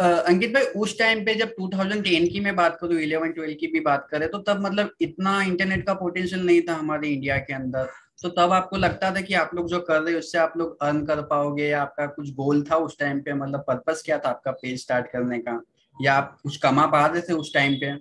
अंकित 0.01 0.53
भाई 0.53 0.63
उस 0.63 0.97
टाइम 0.99 1.25
पे 1.25 1.33
जब 1.35 1.53
2010 1.59 2.27
की 2.29 2.39
मैं 2.39 2.55
बात 2.55 2.77
करूँ 2.81 2.99
इलेवन 2.99 3.31
ट्वेल्व 3.31 3.55
की 3.59 3.67
भी 3.67 3.79
बात 3.79 4.07
करें 4.11 4.29
तो 4.29 4.37
तब 4.37 4.61
मतलब 4.61 4.91
इतना 5.01 5.41
इंटरनेट 5.41 5.85
का 5.85 5.93
पोटेंशियल 5.93 6.45
नहीं 6.45 6.61
था 6.61 6.73
हमारे 6.73 7.07
इंडिया 7.07 7.37
के 7.37 7.53
अंदर। 7.53 7.89
तो 8.21 8.29
तब 8.29 8.51
आपको 8.51 8.77
लगता 8.77 9.11
था 9.15 9.21
कि 9.21 9.33
आप 9.33 9.51
लोग 9.55 9.67
जो 9.67 9.79
कर 9.79 10.01
रहे 10.01 10.13
हो 10.13 10.19
उससे 10.19 10.37
आप 10.37 10.53
लोग 10.57 10.83
अर्न 10.83 11.05
कर 11.05 11.21
पाओगे 11.21 11.67
या 11.67 11.81
आपका 11.81 12.05
कुछ 12.05 12.29
गोल 12.29 12.63
था 12.63 12.75
उस 12.75 12.97
टाइम 12.99 13.19
पे? 13.19 13.33
मतलब 13.33 13.59
पर्पस 13.59 14.01
क्या 14.05 14.17
था 14.17 14.29
आपका 14.29 14.51
पेज 14.51 14.81
स्टार्ट 14.81 15.07
करने 15.11 15.39
का? 15.39 15.61
या 16.01 16.13
आप 16.13 16.37
कुछ 16.43 16.57
कमा 16.57 16.85
पा 16.85 17.05
रहे 17.05 17.21
थे 17.21 17.33
उस 17.33 17.53
टाइम 17.53 17.73
पे? 17.73 17.93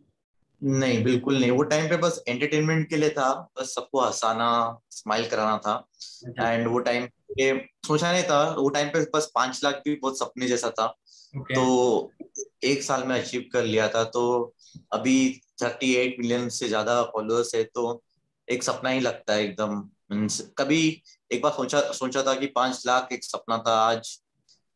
नहीं 0.62 1.04
बिल्कुल 1.04 1.38
नहीं। 1.40 1.50
वो 1.50 1.62
टाइम 1.62 1.88
पे 1.88 1.96
बस 1.96 2.22
एंटरटेनमेंट 2.28 2.88
के 2.88 2.96
लिए 2.96 3.10
था। 3.10 3.32
बस 3.60 3.74
सबको 3.74 4.00
हंसाना 4.00 4.78
स्माइल 4.90 5.26
कराना 5.26 5.56
था। 5.56 5.88
एंड 6.24 6.38
अच्छा। 6.38 6.70
वो 6.70 6.78
टाइम 6.78 7.06
पे 7.06 7.58
सोचा 7.86 8.12
नहीं 8.12 8.22
था। 8.22 8.42
वो 8.58 8.68
टाइम 8.68 8.88
पे 8.88 9.04
बस 9.14 9.30
पाँच 9.34 9.60
लाख 9.64 9.82
भी 9.84 9.94
बहुत 9.94 10.18
सपने 10.18 10.46
जैसा 10.46 10.70
था। 10.70 10.94
Okay. 11.34 11.54
तो 11.54 12.12
एक 12.64 12.82
साल 12.82 13.04
में 13.04 13.14
अचीव 13.20 13.44
कर 13.52 13.64
लिया 13.64 13.88
था 13.88 14.04
तो 14.10 14.22
अभी 14.92 15.16
थर्टी 15.62 15.94
एट 15.94 16.16
मिलियन 16.18 16.48
से 16.48 16.68
ज़्यादा 16.68 17.02
फॉलोअर्स 17.12 17.54
है 17.54 17.62
तो 17.64 18.02
एक 18.48 18.62
सपना 18.62 18.90
ही 18.90 19.00
लगता 19.00 19.32
है 19.32 19.44
एकदम। 19.44 19.76
मीन्स 20.12 20.40
कभी 20.58 20.80
एक 21.30 21.42
बार 21.42 21.52
सोचा 21.52 21.80
सोचा 21.92 22.22
था 22.22 22.34
कि 22.34 22.46
पाँच 22.46 22.82
लाख 22.86 23.12
एक 23.12 23.24
सपना 23.24 23.58
था 23.58 23.74
आज 23.80 24.18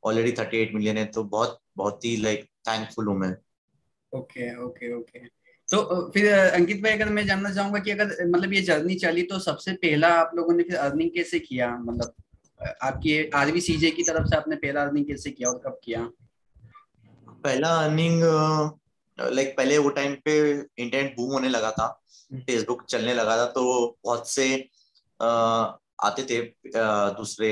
ऑलरेडी 0.02 0.32
थर्टी 0.32 0.58
एट 0.58 0.75
मिलियन 0.75 0.96
है 0.96 1.04
तो 1.06 1.25
बहुत 1.26 1.58
बहुत 1.76 2.04
ही 2.04 2.16
लाइक 2.16 2.44
थैंकफुल 2.68 3.06
हूँ 3.06 3.16
मैं। 3.18 3.34
Okay 4.12 4.54
okay 4.64 4.92
okay. 4.94 5.18
तो 5.68 6.11
फिर 6.11 6.32
अंकित 6.32 6.82
भाई 6.82 6.92
अगर 6.92 7.08
मैं 7.08 7.26
जानना 7.26 7.52
चाहूँगा 7.54 7.78
कि 7.78 7.90
अगर 7.90 8.26
मतलब 8.26 8.52
ये 8.52 8.61
जर्नी 8.62 8.94
चली 8.94 9.23
तो 9.23 9.38
सबसे 9.38 9.73
पहला 9.73 10.08
आप 10.14 10.30
लोगों 10.34 10.54
ने 10.54 10.62
फिर 10.62 10.76
अर्निंग 10.76 11.11
कैसे 11.11 11.38
किया? 11.38 11.70
मतलब 11.78 12.14
आपकी 12.82 13.16
आरवी 13.34 13.61
सीजे 13.61 13.90
की 13.90 14.02
तरफ़ 14.02 14.28
से 14.28 14.37
आपने 14.37 14.56
पहला 14.56 14.82
अर्निंग 14.82 15.06
कैसे 15.06 15.30
किया 15.30 15.49
और 15.50 15.62
कब 15.66 15.80
किया? 15.84 16.08
पहला 17.45 17.69
अर्निंग 17.79 18.23
लाइक 19.19 19.57
पहले 19.57 19.79
वो 19.79 19.89
टाइम 19.93 20.15
पे 20.25 20.37
इंटरनेट 20.51 21.17
बूम 21.17 21.33
होने 21.33 21.49
लगा 21.49 21.71
था 21.71 21.87
फेसबुक 22.33 22.79
हम्म। 22.79 22.87
चलने 22.89 23.15
लगा 23.15 23.37
था 23.37 23.47
तो 23.53 23.65
बहुत 24.05 24.29
से 24.29 24.47
आते 26.01 26.23
थे 26.31 26.41
दूसरे 27.17 27.51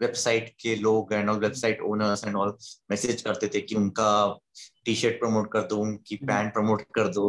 वेबसाइट 0.00 0.48
के 0.60 0.74
लोग 0.76 1.12
and 1.12 1.30
all 1.30 1.38
website 1.38 1.80
owners 1.82 2.24
and 2.24 2.36
all 2.36 2.56
message 2.90 3.22
करते 3.22 3.48
थे 3.54 3.60
कि 3.60 3.74
उनका 3.74 4.10
टी 4.84 4.94
शर्ट 4.94 5.18
प्रमोट 5.20 5.52
कर 5.52 5.62
दो 5.66 5.78
उनकी 5.78 6.16
पैंट 6.16 6.30
हम्म। 6.30 6.50
प्रमोट 6.50 6.82
कर 6.94 7.08
दो 7.08 7.28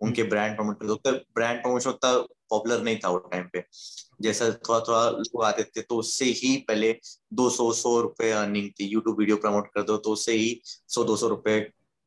उनके 0.00 0.22
ब्रांड 0.24 0.48
हम्म। 0.48 0.56
प्रमोट 0.56 0.80
कर 0.80 0.86
दो 0.86 0.94
तो 0.96 1.12
ब्रांड 1.34 1.62
प्रमोशन 1.62 1.90
उतना 1.90 2.12
पॉपुलर 2.50 2.82
नहीं 2.82 2.98
था 3.04 3.08
वो 3.10 3.18
टाइम 3.32 3.48
पे। 3.52 3.64
जैसा 4.22 4.50
थोड़ा 4.68 4.80
थोड़ा 4.80 5.08
लोग 5.10 5.44
आते 5.44 5.62
थे 5.66 5.82
तो 5.82 5.96
उससे 5.96 6.24
ही 6.24 6.56
पहले 6.68 6.92
दो 7.32 7.48
सौ 7.50 7.70
सौ 7.72 8.00
रुपए 8.00 8.30
अर्निंग 8.32 8.70
थी। 8.70 8.84
यूट्यूब 8.84 9.18
वीडियो 9.18 9.36
प्रमोट 9.36 9.68
कर 9.74 9.82
दो 9.82 9.96
तो 9.96 10.12
उससे 10.12 10.32
ही 10.32 10.60
सौ 10.64 11.04
दो 11.04 11.16
सौ 11.16 11.28
रुपए 11.28 11.60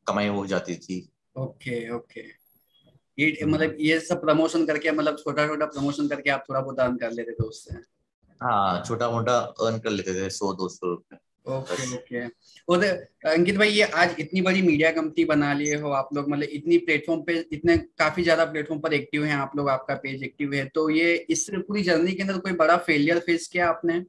कमाई 0.06 0.28
हो 0.28 0.46
जाती 0.46 0.74
थी। 0.76 0.98
Okay 1.36 1.78
okay. 1.94 2.20
ये 3.18 3.26
हम्म। 3.32 3.52
मतलब 3.54 3.76
ये 3.80 3.98
सब 4.00 4.20
प्रमोशन 4.20 4.66
करके 4.66 4.90
मतलब 4.90 5.16
छोटा 5.18 5.46
छोटा 5.46 5.66
प्रमोशन 5.66 6.08
करके 6.08 6.30
आप 6.30 6.44
थोड़ा 6.48 6.60
बहुत 6.60 6.80
अर्न 6.80 6.96
कर 6.96 7.10
लेते 7.10 7.32
थे 7.32 7.44
उससे? 7.44 7.74
हाँ 8.40 8.82
छोटा 8.84 9.10
मोटा 9.10 9.38
अर्न 9.38 9.78
कर 9.78 9.90
लेते 9.90 10.14
थे 10.14 10.30
सौ 10.30 10.52
दो 10.52 10.68
सौ 10.68 10.86
रुपए। 10.86 11.16
Okay 11.50 11.94
okay. 11.96 12.24
और 12.68 12.84
अंकित 12.84 13.56
भाई 13.56 13.68
ये 13.68 13.82
आज 13.82 14.14
इतनी 14.20 14.40
बड़ी 14.42 14.62
मीडिया 14.62 14.90
कंपनी 14.92 15.24
बना 15.24 15.52
लिए 15.52 15.76
हो 15.76 15.90
आप 15.92 16.08
लोग 16.14 16.28
मतलब 16.30 16.48
इतनी 16.52 16.78
प्लेटफॉर्म 16.78 17.22
पे 17.22 17.38
इतने 17.52 17.76
काफ़ी 17.98 18.22
ज़्यादा 18.22 18.44
प्लेटफॉर्म 18.44 18.80
पर 18.80 18.92
एक्टिव 18.94 19.24
हैं 19.24 19.34
आप 19.34 19.52
लोग 19.56 19.68
आपका 19.68 19.94
पेज 19.94 20.22
एक्टिव 20.22 20.54
है। 20.54 20.64
तो 20.74 20.88
ये 20.90 21.14
इस 21.30 21.46
पूरी 21.50 21.82
जर्नी 21.82 22.12
के 22.12 22.22
अंदर 22.22 22.38
कोई 22.38 22.52
बड़ा 22.52 22.76
फेलियर 22.86 23.18
फेस 23.18 23.46
किया 23.48 23.68
आपने? 23.68 24.02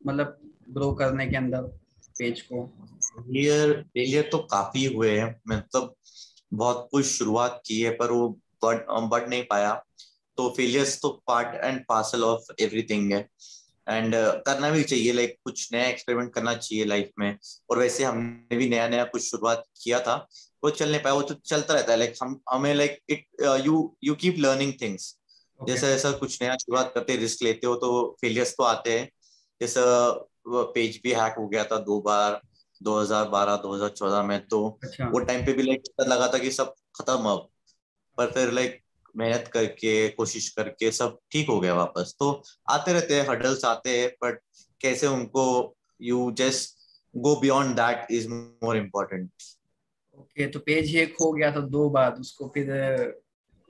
मतलब 0.00 0.38
ग्रो 0.70 0.92
करने 0.92 1.26
के 1.26 1.36
अंदर 1.36 1.62
पेज 2.18 2.40
को? 2.42 2.64
फेलियर 3.06 3.72
फेलियर 3.84 4.28
तो 4.32 4.38
काफ़ी 4.50 4.84
हुए 4.84 5.10
हैं। 5.10 5.34
मतलब 5.48 5.94
बहुत 6.54 6.88
कुछ 6.90 7.06
शुरुआत 7.06 7.60
की 7.66 7.80
है 7.80 7.90
पर 7.96 8.10
वो 8.10 8.28
बढ़ 8.64 8.78
बढ़ 9.08 9.28
नहीं 9.28 9.42
पाया। 9.44 9.72
तो 10.38 10.48
फेलियर्स 10.56 11.00
तो 11.02 11.08
part 11.26 11.54
and 11.64 11.84
parcel 11.88 12.22
of 12.24 12.52
everything 12.60 13.12
है। 13.12 13.28
एंड 13.88 14.14
uh, 14.14 14.32
करना 14.46 14.70
भी 14.70 14.82
चाहिए 14.82 15.12
लाइक 15.12 15.30
like, 15.30 15.42
कुछ 15.44 15.72
नया 15.72 15.86
एक्सपेरिमेंट 15.86 16.32
करना 16.34 16.54
चाहिए 16.54 16.84
लाइफ 16.84 17.10
में। 17.18 17.38
और 17.70 17.78
वैसे 17.78 18.04
हमने 18.04 18.56
भी 18.56 18.68
नया 18.68 18.88
नया 18.88 19.04
कुछ 19.04 19.22
शुरुआत 19.22 19.64
किया 19.82 20.00
था 20.00 20.16
वो 20.64 20.70
चल 20.70 20.90
नहीं 20.90 21.00
पाया 21.02 21.14
वो 21.14 21.22
तो 21.22 21.34
चलता 21.34 21.74
रहता 21.74 21.92
है। 21.92 21.98
लाइक 21.98 22.14
हम 22.22 22.40
हमें 22.50 22.74
like 22.74 22.98
it 23.10 23.26
you 23.66 23.96
you 24.04 24.14
keep 24.14 24.36
learning 24.38 24.72
things 24.80 25.16
जैसा 25.60 25.86
जैसा 25.86 26.10
कुछ 26.12 26.42
नया 26.42 26.56
शुरुआत 26.56 26.92
करते 26.94 27.16
रिस्क 27.16 27.42
लेते 27.42 27.66
हो 27.66 27.74
तो 27.76 28.16
फेलियर्स 28.20 28.52
तो 28.52 28.62
आते 28.64 28.98
हैं। 28.98 29.08
जैसा 29.60 29.82
पेज 30.48 31.00
भी 31.04 31.12
हैक 31.12 31.34
हो 31.38 31.48
गया 31.48 31.64
था 31.64 31.78
दो 31.80 32.00
बार 32.00 32.40
2012 32.80 33.56
2014 33.56 34.22
में 34.22 34.46
तो 34.48 34.78
अच्छा। 34.84 35.08
वो 35.08 35.18
टाइम 35.18 35.44
पे 35.46 35.52
भी 35.52 35.62
लाइक 35.62 35.82
लगा 36.00 36.28
था 36.28 36.38
कि 36.38 36.50
सब 36.50 36.74
खत्म 36.96 37.28
अब। 37.30 37.48
पर 38.18 38.30
फिर 38.32 38.50
लाइक 38.50 38.83
मेहनत 39.14 39.48
करके 39.52 40.08
कोशिश 40.10 40.48
करके 40.48 40.90
सब 40.92 41.18
ठीक 41.32 41.48
हो 41.48 41.58
गया 41.60 41.74
वापस। 41.74 42.14
तो 42.18 42.30
आते 42.70 42.92
रहते 42.92 43.14
हैं 43.14 43.28
हडल्स 43.28 43.64
आते 43.64 43.98
हैं 43.98 44.08
बट 44.24 44.40
कैसे 44.80 45.06
उनको 45.06 45.44
you 46.00 46.30
just 46.38 46.78
go 47.14 47.34
beyond 47.40 47.76
that 47.76 48.10
is 48.10 48.28
more 48.28 48.76
important 48.76 49.30
okay 50.18 50.46
तो 50.46 50.58
पेज 50.60 50.94
एक 50.96 51.16
हो 51.20 51.32
गया 51.32 51.50
तो 51.50 51.60
दो 51.68 51.88
बार 51.90 52.12
उसको 52.20 52.48
फिर 52.54 52.70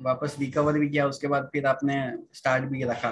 वापस 0.00 0.36
रिकवर 0.38 0.78
भी 0.78 0.88
किया 0.88 1.06
उसके 1.06 1.26
बाद 1.26 1.48
फिर 1.52 1.66
आपने 1.66 1.96
स्टार्ट 2.34 2.64
भी 2.64 2.82
रखा। 2.84 3.10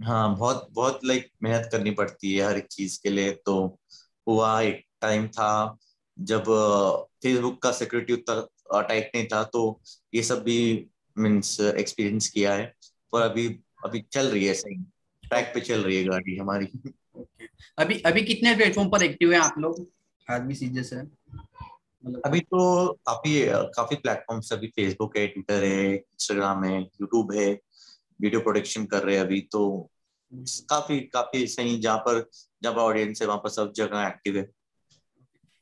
हाँ 0.00 0.36
बहुत 0.36 0.66
बहुत 0.72 1.00
लाइक 1.04 1.30
मेहनत 1.42 1.68
करनी 1.72 1.90
पड़ती 1.90 2.34
है 2.36 2.46
हर 2.46 2.58
एक 2.58 2.66
चीज़ 2.66 2.98
के 3.02 3.10
लिए। 3.10 3.32
तो 3.46 3.54
हुआ 4.26 4.60
एक 4.60 4.84
टाइम 5.00 5.26
था 5.28 5.78
जब 6.16 6.44
फेसबुक 7.22 7.62
का 7.62 7.72
सिक्योरिटी 7.72 8.12
उतना 8.12 8.80
टाइट 8.82 9.10
नहीं 9.14 9.26
था 9.26 9.42
तो 9.44 9.80
ये 10.14 10.22
सब 10.22 10.42
भी 10.42 10.58
मीन्स 11.18 11.58
एक्सपीरियंस 11.60 12.28
किया 12.28 12.54
है 12.54 12.72
और 13.12 13.22
अभी 13.22 13.46
अभी 13.84 14.04
चल 14.12 14.26
रही 14.26 14.46
है 14.46 14.54
सही 14.54 14.76
ट्रैक 15.24 15.50
पे 15.54 15.60
चल 15.60 15.82
रही 15.82 15.96
है 15.96 16.04
गाड़ी 16.04 16.36
हमारी 16.36 16.66
okay. 16.66 17.48
अभी 17.78 18.00
अभी 18.02 18.22
कितने 18.22 18.54
प्लेटफॉर्म 18.54 18.90
पर 18.90 19.02
एक्टिव 19.04 19.32
हैं 19.32 19.40
आप 19.40 19.54
लोग 19.58 19.86
आदमी 20.26 20.54
सीजे 20.54 20.82
से 20.82 21.02
मतलब 21.02 22.22
अभी 22.26 22.40
तो 22.40 22.60
काफ़ी 23.06 23.40
काफ़ी 23.74 23.96
प्लेटफॉर्म्स 23.96 24.52
अभी 24.52 24.66
फेसबुक 24.68 25.16
है 25.16 25.26
ट्विटर 25.26 25.64
है 25.64 25.94
इंस्टाग्राम 25.94 26.64
है 26.64 26.80
यूट्यूब 26.80 27.32
है 27.32 27.48
वीडियो 28.20 28.40
प्रोडक्शन 28.40 28.84
कर 28.86 29.02
रहे 29.02 29.16
हैं 29.16 29.22
अभी 29.22 29.40
तो 29.52 29.64
हम्म। 30.32 30.44
काफ़ी 30.70 31.00
काफ़ी 31.12 31.46
सही 31.46 31.78
जहाँ 31.78 31.98
पर 31.98 32.24
जहाँ 32.62 32.74
पर 32.74 32.80
ऑडियंस 32.80 33.22
है 33.22 33.28
वहाँ 33.28 33.38
पर 33.38 33.50
सब 33.50 33.72
जगह 33.76 34.06
एक्टिव 34.06 34.36
है 34.36 34.48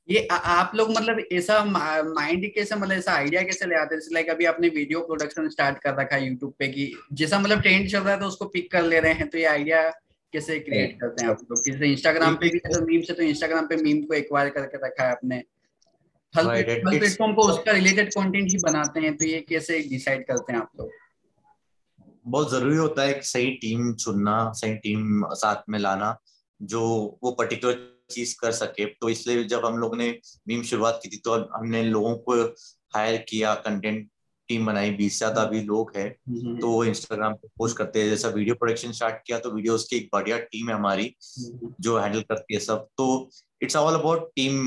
ये 0.08 0.26
आ, 0.26 0.36
आप 0.36 0.72
लोग 0.74 0.90
मतलब 0.90 1.18
ऐसा 1.32 1.64
माइंड 1.64 2.44
कैसे 2.54 2.76
मतलब 2.76 2.92
ऐसा 2.92 3.12
आइडिया 3.12 3.42
कैसे 3.42 3.66
ले 3.66 3.74
आते 3.74 3.94
हैं? 3.94 4.02
लाइक 4.12 4.28
अभी 4.30 4.44
आपने 4.44 4.68
वीडियो 4.68 5.00
प्रोडक्शन 5.00 5.48
स्टार्ट 5.48 5.78
कर 5.78 5.94
रखा 5.94 6.16
है 6.16 6.26
यूट्यूब 6.26 6.52
पे 6.58 6.68
कि 6.68 6.92
जैसा 7.12 7.38
मतलब 7.38 7.60
ट्रेंड 7.62 7.88
चल 7.90 8.00
रहा 8.00 8.14
है 8.14 8.20
तो 8.20 8.26
उसको 8.26 8.44
पिक 8.44 8.70
कर 8.72 8.82
ले 8.82 9.00
रहे 9.00 9.12
हैं 9.12 9.28
तो 9.28 9.38
ये 9.38 9.44
आइडिया 9.44 9.88
कैसे 10.32 10.58
क्रिएट 10.60 11.00
करते 11.00 11.24
हैं 11.24 11.30
आप 11.30 11.40
लोग? 11.42 11.62
जैसे 11.66 11.90
इंस्टाग्राम 11.92 12.34
पे 12.34 12.48
भी 12.48 12.58
तो 12.58 12.84
मीम 12.86 13.00
से 13.00 13.12
तो 13.12 13.22
इंस्टाग्राम 13.22 13.66
पे 13.66 13.76
मीम 13.76 14.02
को 14.02 14.14
एक्वायर 14.14 14.48
करके 14.48 14.86
रखा 14.86 15.04
है 15.04 15.10
आपने। 15.10 15.36
हर 16.34 16.44
प्लेटफॉर्म 16.44 17.34
को 17.34 17.42
उसका 17.42 17.72
रिलेटेड 17.72 18.08
कंटेंट 18.08 18.50
ही 18.50 18.58
बनाते 18.58 19.00
हैं 19.00 19.16
तो 19.16 19.24
ये 19.24 19.40
कैसे 19.48 19.80
डिसाइड 19.90 20.26
करते 20.26 20.52
हैं 20.52 20.60
आप 20.60 20.70
लोग? 20.80 20.90
बहुत 22.26 22.50
ज़रूरी 22.52 22.76
होता 22.76 23.02
है 23.02 23.14
एक 23.16 23.24
सही 23.24 23.50
टीम 23.56 23.92
चुनना 23.94 24.52
सही 24.52 24.74
टीम 24.76 25.22
साथ 25.34 25.62
में 25.68 25.78
लाना 25.78 26.16
जो 26.60 26.82
वो 27.22 27.30
पर्टिकुलर 27.32 27.95
चीज़ 28.10 28.34
कर 28.40 28.52
सके। 28.54 28.84
तो 28.86 29.08
इसलिए 29.08 29.44
जब 29.44 29.64
हम 29.66 29.78
लोग 29.78 29.96
ने 29.96 30.08
मीम 30.48 30.62
शुरुआत 30.64 31.00
की 31.02 31.08
थी 31.08 31.20
तो 31.24 31.34
हमने 31.54 31.82
लोगों 31.84 32.14
को 32.18 32.42
हायर 32.94 33.16
किया 33.28 33.54
कंटेंट 33.62 34.08
टीम 34.48 34.66
बनाई। 34.66 34.90
बीस 34.92 35.12
से 35.12 35.18
ज़्यादा 35.18 35.44
भी 35.44 35.60
लोग 35.62 35.92
है। 35.96 36.08
तो 36.60 36.70
वो 36.70 36.84
इंस्टाग्राम 36.84 37.34
पे 37.34 37.48
पोस्ट 37.58 37.76
करते 37.76 38.02
हैं। 38.02 38.08
जैसा 38.10 38.28
वीडियो 38.28 38.54
प्रोडक्शन 38.54 38.92
स्टार्ट 38.92 39.16
किया 39.26 39.38
तो 39.38 39.50
वीडियोस 39.50 39.86
की 39.88 39.96
एक 39.96 40.08
बढ़िया 40.12 40.38
टीम 40.40 40.68
है 40.68 40.74
हमारी 40.74 41.14
जो 41.80 41.98
हैंडल 41.98 42.20
करती 42.22 42.54
है 42.54 42.60
सब। 42.60 42.86
तो 42.98 43.28
it's 43.62 43.76
all 43.76 43.94
about 43.94 44.30
team 44.36 44.66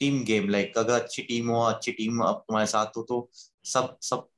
team 0.00 0.22
game 0.24 0.48
like 0.48 0.78
अगर 0.78 0.94
अच्छी 0.94 1.22
टीम 1.22 1.48
हो 1.50 1.60
अच्छी 1.62 1.92
टीम 1.92 2.20
अब 2.24 2.42
तुम्हारे 2.48 2.66
साथ 2.66 2.96
हो 2.96 3.02
तो 3.02 3.28
सब 3.64 3.96
सब 4.02 4.28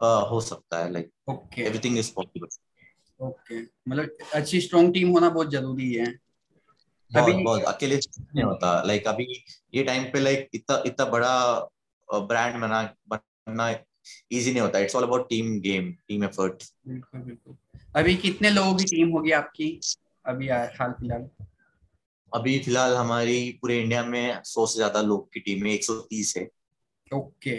uh, 0.00 0.30
हो 0.30 0.40
सकता 0.42 0.78
है। 0.78 0.92
Like 0.92 1.10
everything 1.58 1.98
is 1.98 2.12
possible 2.14 2.48
okay 3.20 3.60
मतलब 3.60 4.16
अच्छी 4.34 4.60
स्ट्रॉन्ग 4.60 4.92
टीम 4.94 5.10
होना 5.10 5.28
बहुत 5.30 5.50
ज़रूरी 5.50 5.92
है। 5.92 6.06
बहुत 7.10 7.34
बहुत 7.34 7.62
अकेले 7.64 7.96
नहीं 7.96 8.44
होता। 8.44 8.82
लाइक 8.86 9.06
अभी 9.08 9.26
ये 9.74 9.82
टाइम 9.84 10.04
पे 10.04 10.20
लाइक 10.20 10.48
इतना 10.54 10.82
इतना 10.86 11.06
बड़ा 11.06 11.34
ब्रांड 12.08 12.60
बना 12.60 12.82
बनना 13.08 13.68
इजी 14.32 14.50
नहीं 14.52 14.60
होता। 14.60 14.78
It's 14.78 14.96
all 14.96 15.02
about 15.02 15.28
team 15.28 15.58
game 15.60 15.90
team 16.08 16.24
effort 16.24 16.64
बिल्कुल 16.88 17.20
बिल्कुल। 17.20 17.56
अभी 17.96 18.16
कितने 18.16 18.50
लोगों 18.50 18.74
की 18.74 18.84
टीम 18.86 19.10
होगी 19.10 19.30
आपकी? 19.32 19.68
अभी 20.24 20.48
हाल 20.48 20.92
फ़िलहाल। 20.92 21.28
अभी 22.32 22.58
फ़िलहाल 22.58 22.94
हमारी 22.94 23.58
पूरे 23.62 23.80
इंडिया 23.80 24.04
में 24.04 24.42
सौ 24.44 24.66
से 24.66 24.76
ज़्यादा 24.76 25.00
लोग 25.02 25.32
की 25.32 25.40
टीम 25.40 25.66
है। 25.66 25.72
एक 25.72 25.84
सौ 25.84 25.94
तीस 26.00 26.34
है। 26.36 26.48
ओके। 27.10 27.56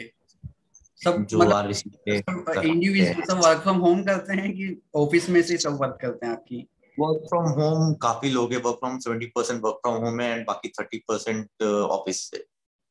सब 1.02 1.26
जो 1.26 1.40
मतलब, 1.40 2.64
इंडिविजुअल 2.66 3.22
सब 3.24 3.40
वर्क 3.46 3.62
फ्रॉम 3.62 3.78
होम 3.78 4.04
करते 4.04 4.34
हैं 4.34 4.52
कि 4.54 4.76
ऑफ़िस 4.96 5.30
में 5.30 5.42
से 5.42 5.58
सब 5.58 5.78
वर्क 5.82 5.98
करते 6.02 6.26
हैं 6.26 6.34
आपकी? 6.34 6.68
वर्क 7.00 7.26
फ्रॉम 7.30 7.50
होम 7.52 7.94
काफ़ी 8.02 8.30
लोग 8.30 8.54
है 8.54 8.60
work 8.60 8.76
from 8.76 8.98
seventy 9.00 9.26
percent 9.36 9.64
work 9.64 9.76
from 9.78 10.04
home 10.04 10.20
है 10.22 10.30
एंड 10.32 10.46
बाकी 10.48 10.70
थर्टी 10.70 10.98
परसेंट 11.08 11.64
ऑफ़िस 11.64 12.22
से। 12.32 12.46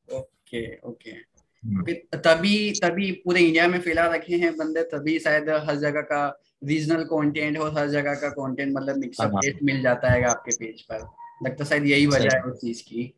ओके 0.09 0.63
ओके 0.89 1.11
हम्म। 1.11 1.93
तभी 2.17 2.71
तभी 2.73 3.11
पूरे 3.25 3.41
इंडिया 3.41 3.67
में 3.69 3.81
फैला 3.81 4.07
रखे 4.07 4.37
हैं 4.37 4.57
बंदे 4.57 4.83
तभी 4.91 5.19
शायद 5.19 5.49
हर 5.69 5.77
जगह 5.77 6.01
का 6.11 6.27
रीजनल 6.65 7.03
कंटेंट 7.05 7.59
और 7.59 7.79
हर 7.79 7.89
जगह 7.91 8.15
का 8.15 8.29
कंटेंट 8.31 8.73
मतलब 8.77 8.97
मिक्सअप 8.97 9.31
टेस्ट 9.35 9.55
हाँ। 9.55 9.67
मिल 9.67 9.83
जाता 9.83 10.13
है 10.13 10.23
आपके 10.25 10.57
पेज 10.57 10.83
पर। 10.83 11.09
लगता 11.45 11.65
शायद 11.65 11.87
यही 11.87 12.07
वजह 12.07 12.37
है 12.37 12.43
उस 12.43 12.61
चीज़ 12.61 12.83
की। 12.83 13.13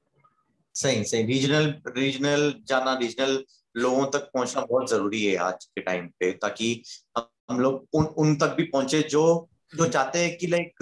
सही 0.74 1.04
सही। 1.04 1.22
रीजनल 1.22 1.74
रीजनल 1.88 2.52
जाना 2.68 2.94
रीजनल 2.94 3.42
लोगों 3.74 4.06
तक 4.06 4.30
पहुँचना 4.34 4.62
बहुत 4.62 4.90
ज़रूरी 4.90 5.24
है 5.24 5.36
आज 5.36 5.64
के 5.64 5.80
टाइम 5.80 6.06
पे 6.20 6.30
ताकि 6.42 6.82
हम 7.18 7.60
लोग 7.60 7.86
उन 7.92 8.04
उन 8.18 8.34
तक 8.36 8.54
भी 8.56 8.64
पहुँचे 8.64 9.02
जो 9.10 9.24
जो 9.72 9.88
चाहते 9.88 10.18
हैं 10.18 10.36
कि 10.38 10.46
लाइक 10.46 10.72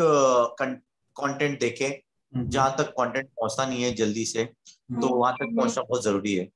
कंटेंट 1.16 1.58
देखें 1.60 1.88
हम्म। 1.88 2.48
जहाँ 2.48 2.74
तक 2.78 2.90
कंटेंट 2.92 3.26
पहुँचता 3.26 3.66
नहीं 3.66 3.82
है 3.82 3.92
जल्दी 3.94 4.24
से 4.26 4.42
हम्म। 4.42 5.00
तो 5.00 5.08
वहाँ 5.08 5.32
तक 5.34 5.54
पहुँचना 5.56 5.82
बहुत 5.82 6.04
ज़रूरी 6.04 6.34
है। 6.34 6.48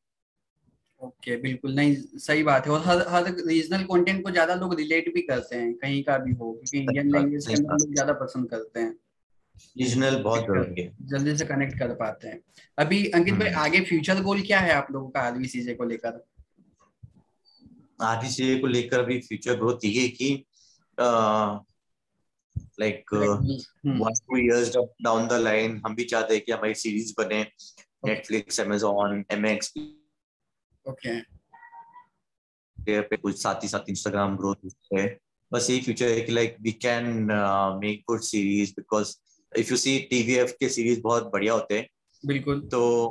ओके 1.01 1.31
okay, 1.31 1.43
बिल्कुल 1.43 1.75
नहीं 1.75 1.95
सही 2.19 2.43
बात 2.43 2.67
है। 2.67 2.73
और 2.73 2.81
हर 2.81 3.05
हर 3.09 3.29
रीजनल 3.47 3.83
कंटेंट 3.85 4.23
को 4.25 4.31
ज़्यादा 4.31 4.55
लोग 4.55 4.75
रिलेट 4.79 5.13
भी 5.15 5.21
करते 5.23 5.57
हैं 5.57 5.73
कहीं 5.77 6.03
का 6.05 6.17
भी 6.19 6.33
हो 6.33 6.53
क्योंकि 6.53 6.79
इंडियन 6.79 7.13
लैंग्वेज 7.13 7.47
के 7.47 7.55
लोग 7.55 7.93
ज़्यादा 7.95 8.13
पसंद 8.15 8.51
करते 8.51 8.81
हैं। 8.81 8.95
रीजनल 9.79 10.17
बहुत 10.23 10.43
ज़रूरी 10.43 10.83
है। 10.83 10.93
जल्दी 11.09 11.37
से 11.37 11.45
कनेक्ट 11.47 11.79
कर 11.79 11.95
पाते 11.95 12.29
हैं। 12.29 12.41
अभी 12.79 13.05
अंकित 13.11 13.35
भाई 13.35 13.49
हम्म। 13.49 13.61
आगे 13.61 13.81
फ्यूचर 13.85 14.21
गोल 14.23 14.43
क्या 14.43 14.61
है 14.61 14.73
आप 14.73 14.87
लोगों 14.93 15.09
का 15.09 15.21
आरवीसीजे 15.23 15.75
को 15.75 15.85
लेकर? 15.85 16.25
आरवीसीजे 18.03 18.59
को 18.59 18.67
लेकर 18.67 18.99
अभी 18.99 19.19
फ्यूचर 19.21 19.57
ग्रोथ 19.57 19.85
ये 19.87 20.09
कि 20.11 20.33
like 22.81 23.15
one 23.15 24.13
two 24.13 24.37
years 24.37 24.77
down 24.77 25.29
the 25.29 25.33
line 25.33 25.83
हम 25.87 25.95
भी 25.95 26.05
चाहते 26.05 26.35
हैं 26.35 26.45
कि 26.45 26.53
हमारी 26.53 26.75
सीरीज़ 26.75 27.15
बने 27.19 27.47
नेटफ्लिक्स 28.07 28.61
अमेजोन 28.61 29.25
एमएक्स 29.31 29.73
ओके 30.89 31.21
पे 33.03 33.17
कुछ 33.17 33.43
साथ 33.43 33.55
ही 33.55 33.69
साथ 33.69 33.81
इंस्टाग्राम 33.89 34.37
ग्रोथ 34.37 34.71
है 34.95 35.19
बस 35.53 35.71
यही 35.71 35.81
फ्यूचर 35.81 36.09
है 36.09 36.21
कि 36.21 36.33
like 36.33 36.57
we 36.61 36.73
can 36.73 37.05
make 37.81 38.05
good 38.09 38.21
series 38.21 38.71
because 38.71 39.17
if 39.59 39.71
you 39.71 39.77
see 39.77 39.99
TVF 39.99 40.57
के 40.61 40.69
सीरीज़ 40.69 41.01
बहुत 41.01 41.31
बढ़िया 41.33 41.53
होते 41.53 41.79
हैं 41.79 41.89
बिल्कुल। 42.27 42.61
तो 42.61 43.11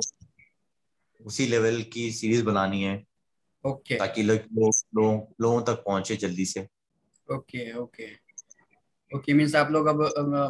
उसी 1.26 1.46
लेवल 1.46 1.82
की 1.82 2.12
सीरीज़ 2.12 2.44
बनानी 2.44 2.82
है। 2.82 3.04
Okay 3.64 3.94
okay. 3.94 3.98
ताकि 3.98 4.22
लोग 4.22 4.38
लोगों 4.94 5.20
लोगों 5.40 5.62
तक 5.62 5.82
पहुँचे 5.86 6.16
जल्दी 6.16 6.44
से। 6.44 6.60
Okay 6.60 7.72
okay, 7.72 7.80
okay 7.80 8.06
okay 9.12 9.34
means 9.34 9.54
आप 9.54 9.70
लोग 9.70 9.86
अब 9.86 10.00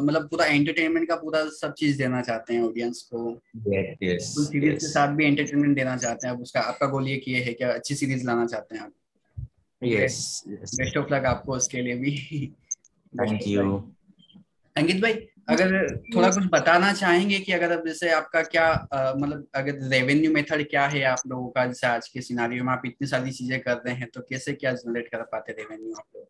मतलब 0.03 0.27
पूरा 0.29 0.45
एंटरटेनमेंट 0.45 1.07
का 1.09 1.15
पूरा 1.15 1.43
सब 1.51 1.73
चीज़ 1.73 1.97
देना 1.97 2.21
चाहते 2.21 2.53
हैं 2.53 2.61
ऑडियंस 2.63 3.01
को। 3.13 3.29
Yes, 3.67 4.19
सीरीज़ 4.31 4.73
के 4.73 4.87
साथ 4.87 5.15
भी 5.15 5.25
एंटरटेनमेंट 5.25 5.75
देना 5.75 5.95
चाहते 5.97 6.27
हैं। 6.27 6.33
अब 6.33 6.41
उसका 6.41 6.59
आपका 6.61 6.87
गोल 6.87 7.07
ये 7.07 7.17
किए 7.17 7.41
है 7.43 7.53
क्या 7.53 7.71
अच्छी 7.73 7.95
सीरीज़ 7.95 8.25
लाना 8.27 8.45
चाहते 8.45 8.75
हैं 8.75 8.83
आप। 8.83 8.93
यस 9.81 10.43
बेस्ट 10.47 10.97
ऑफ़ 10.97 11.13
लक 11.13 11.25
आपको 11.25 11.53
उसके 11.53 11.81
लिए 11.81 11.95
भी। 11.95 12.11
थैंक 13.21 13.47
यू 13.47 13.77
अंकित 14.75 15.01
भाई 15.01 15.13
अगर 15.49 15.71
थोड़ा 16.15 16.29
कुछ 16.29 16.43
बताना 16.51 16.91
चाहेंगे 16.93 17.39
कि 17.39 17.51
अगर 17.51 17.71
अब 17.71 17.85
जैसे 17.87 18.09
आपका 18.13 18.41
क्या 18.43 18.67
मतलब 18.93 19.47
अगर 19.55 19.79
रेवेन्यू 19.89 20.31
मेथड 20.33 20.63
क्या 20.69 20.85
है 20.87 21.03
आप 21.03 21.21
लोगों 21.27 21.49
का? 21.49 21.65
जैसे 21.65 21.87
आज 21.87 22.07
के 22.07 22.21
सिनारियो 22.21 22.63
में 22.63 22.71
आप 22.73 22.81
इतनी 22.85 23.07
सारी 23.07 23.31
चीज़ें 23.31 23.59
कर 23.59 23.77
रहे 23.77 23.95
हैं 23.95 24.09
तो 24.13 24.21
कैसे 24.21 24.53
क्या 24.53 24.73
जनरेट 24.73 25.07
कर 25.07 25.23
पाते 25.31 25.53
रेवेन्यू 25.53 25.93
आप 25.93 26.05
लोग? 26.15 26.27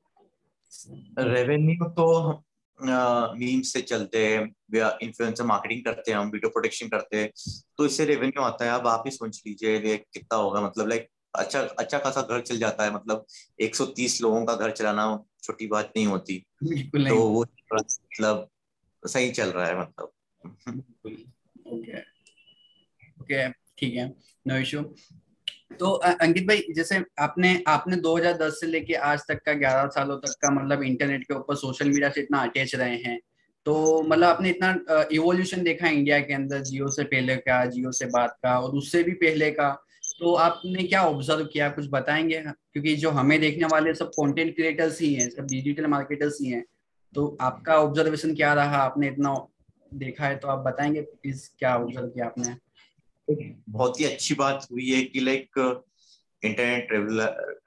रेवेन्यू 1.20 1.86
तो 1.92 2.08
मीम 2.80 3.62
से 3.62 3.82
चलते 3.84 4.26
हैं 4.28 4.42
इन्फ्लुएंसर 5.04 5.44
मार्केटिंग 5.46 5.84
करते 5.86 6.12
हैं 6.12 6.18
हम 6.20 6.30
वीडियो 6.32 6.50
प्रोडक्शन 6.50 6.88
करते 6.90 7.18
हैं 7.18 7.30
तो 7.78 7.86
इससे 7.86 8.06
रेवेन्यू 8.06 8.44
आता 8.44 8.66
है। 8.66 8.72
अब 8.72 8.88
आप 8.88 9.04
ही 9.06 9.12
सोच 9.12 9.42
लीजिए 9.48 9.98
कितना 9.98 10.38
होगा? 10.38 10.62
मतलब 10.62 10.88
लाइक 10.90 11.08
अच्छा 11.34 11.60
अच्छा 11.80 11.98
खासा 12.00 12.22
घर 12.22 12.42
चल 12.42 12.58
जाता 12.60 12.84
है। 12.84 12.94
मतलब 12.94 13.26
130 13.62 14.22
लोगों 14.22 14.46
का 14.46 14.56
घर 14.56 14.72
चलाना 14.72 15.04
छोटी 15.44 15.68
बात 15.68 15.92
नहीं 15.96 16.06
होती। 16.08 16.38
तो 16.64 17.16
वो 17.18 17.42
मतलब 17.42 18.48
सही 19.04 19.32
चल 19.32 19.50
रहा 19.50 19.66
है 19.66 19.80
मतलब। 19.80 20.12
ओके 21.68 22.00
ओके 23.22 23.50
ठीक 23.50 23.94
है। 23.96 24.08
नो 24.46 24.58
इशू 24.58 24.82
तो 25.80 25.92
अंकित 25.92 26.48
भाई, 26.48 26.64
जैसे 26.76 27.04
आपने 27.20 27.64
आपने 27.68 27.96
2010 27.98 28.60
से 28.60 28.68
लेके 28.68 28.94
आज 28.94 29.22
तक 29.28 29.40
का 29.46 29.54
11 29.56 29.88
सालों 29.90 30.18
तक 30.18 30.34
का 30.42 30.52
मतलब 30.52 30.84
इंटरनेट 30.84 31.24
के 31.24 31.34
ऊपर 31.34 31.56
सोशल 31.56 31.90
मीडिया 31.90 32.10
से 32.10 32.22
इतना 32.22 32.40
अटैच 32.40 32.76
रहे 32.76 32.96
हैं 32.98 33.20
तो 33.66 34.02
मतलब 34.02 34.24
आपने 34.26 34.50
इतना 34.50 35.06
इवोल्यूशन 35.14 35.64
देखा 35.64 35.88
है 35.88 35.94
इंडिया 35.96 36.20
के 36.20 36.34
अंदर, 36.34 36.62
जियो 36.62 36.88
से 36.88 37.04
पहले 37.04 37.36
का, 37.38 37.66
जियो 37.66 37.92
से 37.92 38.06
बाद 38.08 38.30
का 38.44 38.58
और 38.60 38.76
उससे 38.78 39.04
भी 39.04 39.12
पहले 39.16 39.52
का 39.52 39.70
तो 40.20 40.34
आपने 40.36 40.84
क्या 40.84 41.04
ऑब्ज़र्व 41.04 41.46
किया? 41.46 41.70
कुछ 41.70 41.88
बताएँगे? 41.90 42.42
क्योंकि 42.42 42.96
जो 42.96 43.10
हमें 43.12 43.40
देखने 43.42 43.68
वाले 43.72 43.94
सब 43.96 44.10
कंटेंट 44.12 44.56
क्रिएटर्स 44.56 45.00
ही 45.02 45.14
हैं, 45.14 45.30
सब 45.30 45.48
डिजिटल 45.48 45.86
मार्केटर्स 45.88 46.38
ही 46.42 46.50
हैं 46.50 46.64
तो 47.14 47.38
आपका 47.42 47.76
ऑब्जर्वेशन 47.78 48.36
क्या 48.36 48.54
रहा? 48.54 48.78
आपने 48.80 49.08
इतना 49.08 49.36
देखा 49.92 50.26
है 50.26 50.36
तो 50.36 50.48
आप 50.48 50.60
बताएँगे 50.66 51.02
प्लीज़ 51.02 51.50
क्या 51.60 51.76
ऑब्ज़र्व 51.78 52.08
किया 52.08 52.26
आपने? 52.26 52.56
बहुत 53.70 54.00
ही 54.00 54.06
अच्छी 54.06 54.36
बात 54.36 54.68
हुई 54.72 54.90
है 54.90 55.02
कि 55.04 55.20
लाइक 55.20 55.60
इंटरनेट 56.46 56.88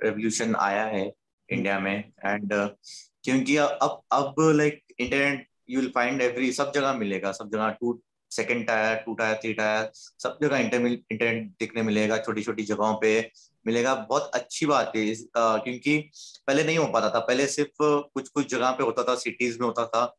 रेवोल्यूशन 0.04 0.54
आया 0.54 0.84
है 0.84 1.12
इंडिया 1.50 1.78
में 1.80 2.12
एंड 2.26 2.54
uh, 2.54 2.68
क्योंकि 3.24 3.56
अब 3.56 4.02
अब 4.12 4.34
like 4.38 4.82
internet 5.00 5.48
you 5.70 5.80
will 5.80 5.90
find 5.94 6.22
every 6.22 6.52
सब 6.52 6.72
जगह 6.74 6.92
मिलेगा 6.92 7.32
सब 7.32 7.50
जगह 7.52 7.68
to 7.70 8.02
second 8.30 8.66
tier 8.66 8.96
two 8.96 9.14
tier 9.14 9.34
three 9.34 9.52
tier 9.52 9.90
सब 9.94 10.38
जगह 10.42 10.58
इंटरनेट 10.58 11.46
दिखने 11.60 11.82
मिलेगा 11.82 12.18
छोटी 12.18 12.42
छोटी 12.42 12.62
जगहों 12.62 12.94
पे 12.94 13.30
मिलेगा। 13.66 13.94
बहुत 13.94 14.30
अच्छी 14.34 14.66
बात 14.66 14.92
है 14.96 15.14
क्योंकि 15.36 15.98
पहले 16.46 16.64
नहीं 16.64 16.78
हो 16.78 16.86
पाता 16.86 17.10
था। 17.10 17.18
पहले 17.18 17.46
सिर्फ़ 17.46 17.76
कुछ 18.14 18.28
कुछ 18.28 18.50
जगह 18.50 18.70
पे 18.70 18.84
होता 18.84 19.02
था 19.02 19.14
सिटीज़ 19.14 19.58
में 19.60 19.66
होता 19.66 19.86
था 19.86 20.16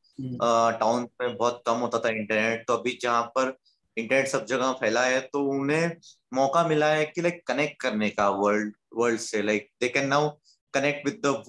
टाउन 0.79 0.99
हम्म। 0.99 1.27
में 1.27 1.38
बहुत 1.38 1.63
कम 1.65 1.73
होता 1.73 1.99
था 1.99 2.10
इंटरनेट 2.10 2.65
तो 2.67 2.73
अभी 2.73 2.97
जहाँ 3.01 3.23
पर 3.23 3.58
इंटरनेट 3.97 4.27
सब 4.27 4.45
जगह 4.45 4.71
फैला 4.71 5.03
है 5.05 5.19
तो 5.34 5.43
उन्हें 5.51 5.91
मौका 6.34 6.67
मिला 6.67 6.88
है 6.93 7.05
कि 7.05 7.21
लाइक 7.21 7.41
कनेक्ट 7.47 7.81
करने 7.81 8.10
का 8.10 8.29
वर्ल्ड 8.29 8.73
वर्ल्ड 8.97 9.19
से 9.19 9.41
like 9.41 9.69
they 9.81 9.89
can 9.89 10.08
now 10.08 10.29
connect 10.73 11.05
with 11.08 11.21
the 11.25 11.43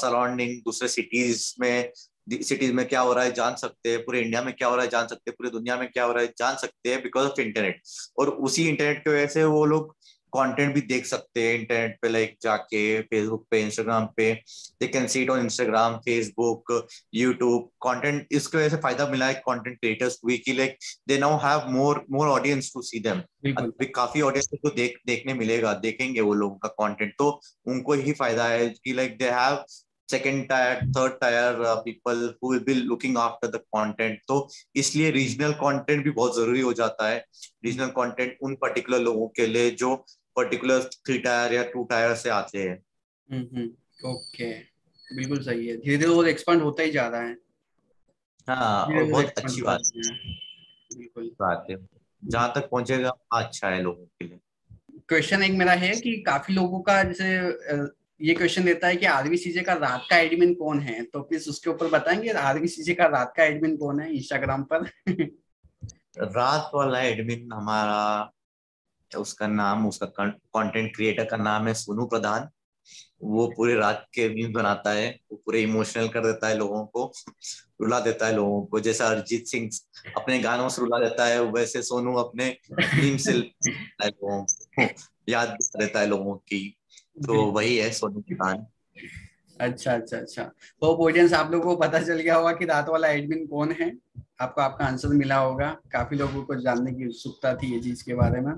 surrounding 0.00 0.58
दूसरे 0.60 0.88
सिटीज़ 0.88 1.54
में 1.60 1.92
सिटीज़ 2.30 2.72
में 2.72 2.86
क्या 2.88 3.00
हो 3.00 3.12
रहा 3.12 3.24
है 3.24 3.32
जान 3.32 3.54
सकते 3.54 3.90
हैं, 3.90 3.98
पूरे 4.04 4.20
इंडिया 4.20 4.42
में 4.42 4.52
क्या 4.54 4.68
हो 4.68 4.76
रहा 4.76 4.84
है 4.84 4.90
जान 4.90 5.06
सकते 5.06 5.30
हैं, 5.30 5.34
पूरी 5.38 5.50
दुनिया 5.50 5.76
में 5.76 5.88
क्या 5.90 6.04
हो 6.04 6.12
रहा 6.12 6.22
है 6.22 6.28
जान 6.38 6.56
सकते 6.56 6.90
हैं 6.90 7.02
बिकॉज़ 7.02 7.26
ऑफ़ 7.28 7.40
इंटरनेट 7.40 7.80
और 8.18 8.28
उसी 8.28 8.68
इंटरनेट 8.68 8.98
की 9.04 9.10
वजह 9.10 9.26
से 9.26 9.44
वो 9.44 9.64
लोग 9.64 9.96
कंटेंट 10.36 10.74
भी 10.74 10.80
देख 10.88 11.06
सकते 11.06 11.42
हैं 11.42 11.58
इंटरनेट 11.58 11.98
पे 12.02 12.08
लाइक 12.08 12.36
जाके 12.42 13.00
फेसबुक 13.02 13.46
पे 13.50 13.60
इंस्टाग्राम 13.62 14.06
पे। 14.16 14.32
They 14.80 14.86
can 14.88 15.06
see 15.06 15.22
it 15.22 15.30
on 15.30 15.40
Instagram 15.40 15.96
Facebook 16.00 16.72
YouTube 17.14 17.70
content 17.82 18.26
इसकी 18.32 18.58
वजह 18.58 18.68
से 18.68 18.76
फ़ायदा 18.78 19.08
मिला 19.08 19.26
है 19.26 19.34
कंटेंट 19.48 19.78
क्रिएटर्स 19.78 20.16
को 20.16 20.36
कि 20.44 20.52
like 20.52 20.76
they 21.08 21.18
now 21.18 21.38
have 21.44 21.70
more 21.72 22.04
more 22.12 22.28
audience 22.28 22.70
to 22.74 22.82
see 22.82 23.00
them 23.00 23.22
अभी 23.54 23.86
काफ़ी 23.94 24.20
ऑडियंस 24.22 24.48
को 24.62 24.70
देख 24.76 25.00
देखने 25.06 25.34
मिलेगा 25.34 25.72
देखेंगे 25.80 26.20
वो 26.20 26.34
लोगों 26.34 26.56
का 26.58 26.68
कंटेंट 26.76 27.12
तो 27.18 27.28
उनको 27.66 27.92
ही 27.94 28.12
फ़ायदा 28.14 28.46
है 28.48 28.68
कि 28.68 28.92
like 28.92 29.18
they 29.18 29.30
have 29.30 29.64
second 30.08 30.46
tier 30.48 30.80
third 30.96 31.12
tier 31.20 31.56
people 31.84 32.18
who 32.42 32.50
will 32.50 32.60
be 32.64 32.74
looking 32.74 33.16
after 33.18 33.48
the 33.48 33.60
content 33.76 34.18
तो 34.28 34.36
इसलिए 34.76 35.10
रीजनल 35.10 35.52
कंटेंट 35.62 36.04
भी 36.04 36.10
बहुत 36.10 36.36
ज़रूरी 36.36 36.60
हो 36.60 36.72
जाता 36.72 37.08
है। 37.08 37.18
रीजनल 37.64 37.88
कंटेंट 37.96 38.36
उन 38.42 38.54
पर्टिकुलर 38.56 39.00
लोगों 39.00 39.26
के 39.36 39.46
लिए 39.46 39.70
जो 39.72 39.94
पर्टिकुलर 40.36 40.82
थ्री 40.82 41.18
टायर 41.18 41.52
या 41.52 41.62
टू 41.62 41.84
टायर 41.84 42.14
से 42.14 42.28
आते 42.28 42.58
हैं। 42.58 42.76
ओके 44.04 44.58
बिल्कुल 45.16 45.38
सही 45.38 45.66
है। 45.66 45.76
धीरे 45.76 45.96
धीरे 45.96 46.10
वो 46.10 46.24
एक्सपांड 46.24 46.62
होता 46.62 46.82
ही 46.82 46.90
जा 46.90 47.08
रहा 47.08 47.20
है। 47.20 47.38
हाँ 48.48 48.86
और 48.86 49.04
बहुत 49.04 49.26
अच्छी 49.26 49.62
बात 49.62 49.82
है। 49.96 50.02
बिल्कुल। 50.96 51.30
बात 51.40 51.66
है। 51.70 51.76
जहाँ 52.24 52.52
तक 52.54 52.68
पहुंचेगा 52.70 53.10
अच्छा 53.32 53.68
है 53.68 53.82
लोगों 53.82 54.04
के 54.04 54.24
लिए। 54.24 54.38
क्वेश्चन 55.08 55.42
एक 55.42 55.52
मेरा 55.52 55.72
है 55.72 56.00
कि 56.00 56.22
काफ़ी 56.22 56.54
लोगों 56.54 56.80
का 56.80 57.02
जैसे 57.02 57.38
ये 58.20 58.34
क्वेश्चन 58.34 58.64
देता 58.64 58.86
है 58.86 58.96
कि 58.96 59.06
आरवी 59.06 59.36
सीजे 59.36 59.60
का 59.60 59.72
रात 59.72 60.06
का 60.10 60.16
एडमिन 60.16 60.54
कौन 60.54 60.80
है? 60.80 61.04
तो 61.04 61.20
प्लीज़ 61.20 61.50
उसके 61.50 61.70
ऊपर 61.70 61.86
बताएँगे 61.86 62.28
आरवी 62.28 62.68
सीजे 62.68 62.94
का 62.94 63.06
रात 63.06 63.34
का 63.36 63.44
एडमिन 63.44 63.76
कौन 63.76 64.00
है 64.00 64.14
इंस्टाग्राम 64.14 64.62
पर? 64.72 64.90
रात 66.18 66.70
वाला 66.74 67.00
एडमिन 67.00 67.52
हमारा 67.52 68.32
उसका 69.14 69.46
नाम 69.46 69.86
उसका 69.88 70.06
कंटेंट 70.06 70.94
क्रिएटर 70.96 71.24
का 71.24 71.36
नाम 71.36 71.66
है 71.68 71.74
सोनू 71.74 72.06
प्रधान। 72.06 72.48
वो 73.22 73.46
पूरे 73.56 73.74
रात 73.74 74.06
के 74.14 74.28
मीम 74.28 74.52
बनाता 74.52 74.90
है 74.90 75.08
वो 75.32 75.36
पूरे 75.46 75.60
इमोशनल 75.62 76.08
कर 76.08 76.20
देता 76.20 76.48
है 76.48 76.56
लोगों 76.58 76.84
को 76.86 77.12
रुला 77.80 78.00
देता 78.00 78.26
है 78.26 78.34
लोगों 78.34 78.60
को। 78.62 78.80
जैसा 78.80 79.06
अरिजीत 79.06 79.46
सिंह 79.46 79.68
अपने 80.16 80.38
गानों 80.38 80.68
से 80.68 80.82
रुला 80.82 80.98
देता 80.98 81.26
है 81.26 81.40
वैसे 81.42 81.82
सोनू 81.82 82.14
अपने 82.14 82.56
मीम 82.72 83.16
से 83.16 83.32
लोगों 83.32 84.42
को 84.44 84.86
याद 85.28 85.56
देता 85.76 86.00
है 86.00 86.06
लोगों 86.06 86.34
की। 86.34 86.76
तो 87.26 87.44
वही 87.52 87.76
है 87.76 87.90
सोनू 87.90 88.20
प्रधान। 88.20 88.66
अच्छा 89.60 89.92
अच्छा 89.92 90.16
अच्छा। 90.16 90.42
तो 90.80 90.94
ऑडियंस 91.04 91.32
आप 91.32 91.50
लोगों 91.52 91.74
को 91.74 91.82
पता 91.82 92.02
चल 92.02 92.20
गया 92.20 92.36
होगा 92.36 92.52
कि 92.52 92.64
रात 92.64 92.88
वाला 92.88 93.08
एडमिन 93.08 93.46
कौन 93.46 93.72
है। 93.72 93.92
आपको 94.40 94.60
आपका 94.60 94.84
आंसर 94.84 95.08
मिला 95.08 95.36
होगा। 95.36 95.70
काफ़ी 95.92 96.16
लोगों 96.16 96.42
को 96.42 96.54
जानने 96.54 96.92
की 96.92 97.06
उत्सुकता 97.06 97.54
थी 97.54 97.72
ये 97.74 97.80
चीज़ 97.80 98.04
के 98.04 98.14
बारे 98.14 98.40
में। 98.40 98.52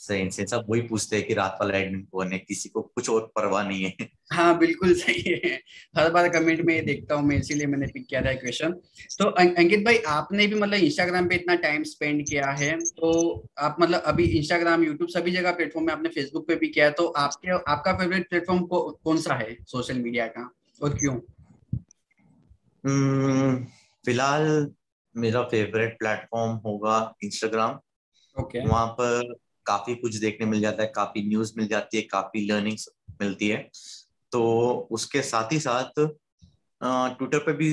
सही 0.00 0.30
से 0.30 0.46
सब 0.46 0.66
वही 0.68 0.80
पूछते 0.80 1.16
हैं 1.16 1.26
कि 1.26 1.34
रात 1.34 1.58
वाला 1.60 1.78
एडमिन 1.78 2.02
कौन 2.12 2.32
है 2.32 2.38
किसी 2.38 2.68
को 2.68 2.82
कुछ 2.82 3.08
और 3.10 3.30
परवाह 3.36 3.66
नहीं 3.68 3.84
है। 3.84 4.08
हाँ 4.32 4.58
बिल्कुल 4.58 4.94
सही 4.94 5.22
है। 5.22 5.50
हर 5.96 6.10
बार 6.10 6.28
कमेंट 6.28 6.60
में 6.60 6.74
ये 6.74 6.80
देखता 6.82 7.14
हूँ 7.14 7.26
मैं 7.26 7.36
इसीलिए 7.36 7.66
मैंने 7.66 7.86
पिक 7.86 8.06
किया 8.06 8.20
था 8.22 8.32
क्वेश्चन 8.34 8.72
तो 9.18 9.24
अंकित 9.24 9.84
भाई 9.84 9.98
आपने 10.08 10.46
भी 10.46 10.54
मतलब 10.54 10.78
इंस्टाग्राम 10.78 11.28
पे 11.28 11.34
इतना 11.34 11.54
टाइम 11.54 11.82
स्पेंड 11.82 12.26
किया 12.28 12.50
है 12.50 12.70
तो 12.80 13.10
आप 13.58 13.76
मतलब 13.80 14.00
अभी 14.02 14.24
इंस्टाग्राम 14.38 14.84
यूट्यूब 14.84 15.10
सभी 15.10 15.30
जगह 15.30 15.52
प्लेटफॉर्म 15.52 15.86
में 15.86 15.92
आपने 15.92 16.08
फेसबुक 16.08 16.46
पे 16.48 16.54
भी 16.54 16.68
किया 16.68 16.84
है 16.84 16.92
तो 16.92 17.06
आपके 17.06 17.50
आपका 17.72 17.92
फेवरेट 17.92 18.28
प्लेटफॉर्म 18.28 18.64
कौन 18.72 19.18
सा 19.18 19.34
है 19.34 19.56
सोशल 19.66 19.98
मीडिया 19.98 20.26
का 20.26 20.50
और 20.82 20.98
क्यों? 20.98 21.14
हम्म, 22.84 23.64
फ़िलहाल 24.04 24.70
मेरा 25.16 25.42
फेवरेट 25.42 25.98
प्लेटफॉर्म 25.98 26.56
होगा 26.66 27.14
इंस्टाग्राम 27.24 27.78
ओके 28.36 28.58
okay. 28.58 28.70
वहाँ 28.70 28.86
पर 28.86 29.34
काफ़ी 29.66 29.94
कुछ 29.94 30.16
देखने 30.16 30.46
मिल 30.46 30.60
जाता 30.60 30.82
है 30.82 30.92
काफ़ी 30.96 31.22
न्यूज़ 31.28 31.52
मिल 31.56 31.66
जाती 31.68 31.96
है 31.96 32.02
काफ़ी 32.10 32.46
लर्निंग्स 32.46 32.88
मिलती 33.20 33.48
है। 33.48 33.68
तो 34.32 34.42
उसके 34.90 35.22
साथ 35.22 35.52
ही 35.52 35.58
साथ 35.60 36.00
ट्विटर 36.80 37.38
पे 37.38 37.52
भी 37.52 37.70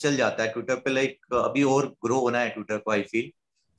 चल 0.00 0.16
जाता 0.16 0.42
है। 0.42 0.52
ट्विटर 0.52 0.76
पे 0.76 0.90
लाइक 0.90 1.34
अभी 1.34 1.62
और 1.64 1.86
ग्रो 2.04 2.18
होना 2.20 2.38
है 2.38 2.50
ट्विटर 2.50 2.78
को 2.78 2.90
आई 2.90 3.02
फील 3.02 3.30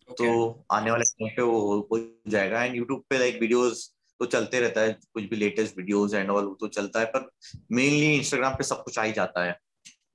okay. 0.10 0.18
तो 0.18 0.66
आने 0.72 0.92
वाले 0.92 1.04
टाइम 1.04 1.30
पे 1.36 1.42
वो 1.42 1.88
हो 1.92 2.00
जाएगा। 2.28 2.64
एंड 2.64 2.76
यूट्यूब 2.76 3.04
पे 3.10 3.18
लाइक 3.20 3.40
वीडियोस 3.42 3.92
तो 4.20 4.26
चलते 4.26 4.60
रहता 4.60 4.82
है। 4.82 4.98
कुछ 5.14 5.24
भी 5.24 5.36
लेटेस्ट 5.36 5.78
वीडियोस 5.78 6.14
एंड 6.14 6.30
ऑल 6.30 6.56
तो 6.60 6.68
चलता 6.70 7.00
है। 7.00 7.06
पर 7.06 7.30
मेनली 7.72 8.14
इंस्टाग्राम 8.16 8.56
पे 8.56 8.64
सब 8.64 8.84
कुछ 8.84 9.00
आ 9.00 9.04
ही 9.04 9.12
जाता 9.14 9.44
है। 9.46 9.58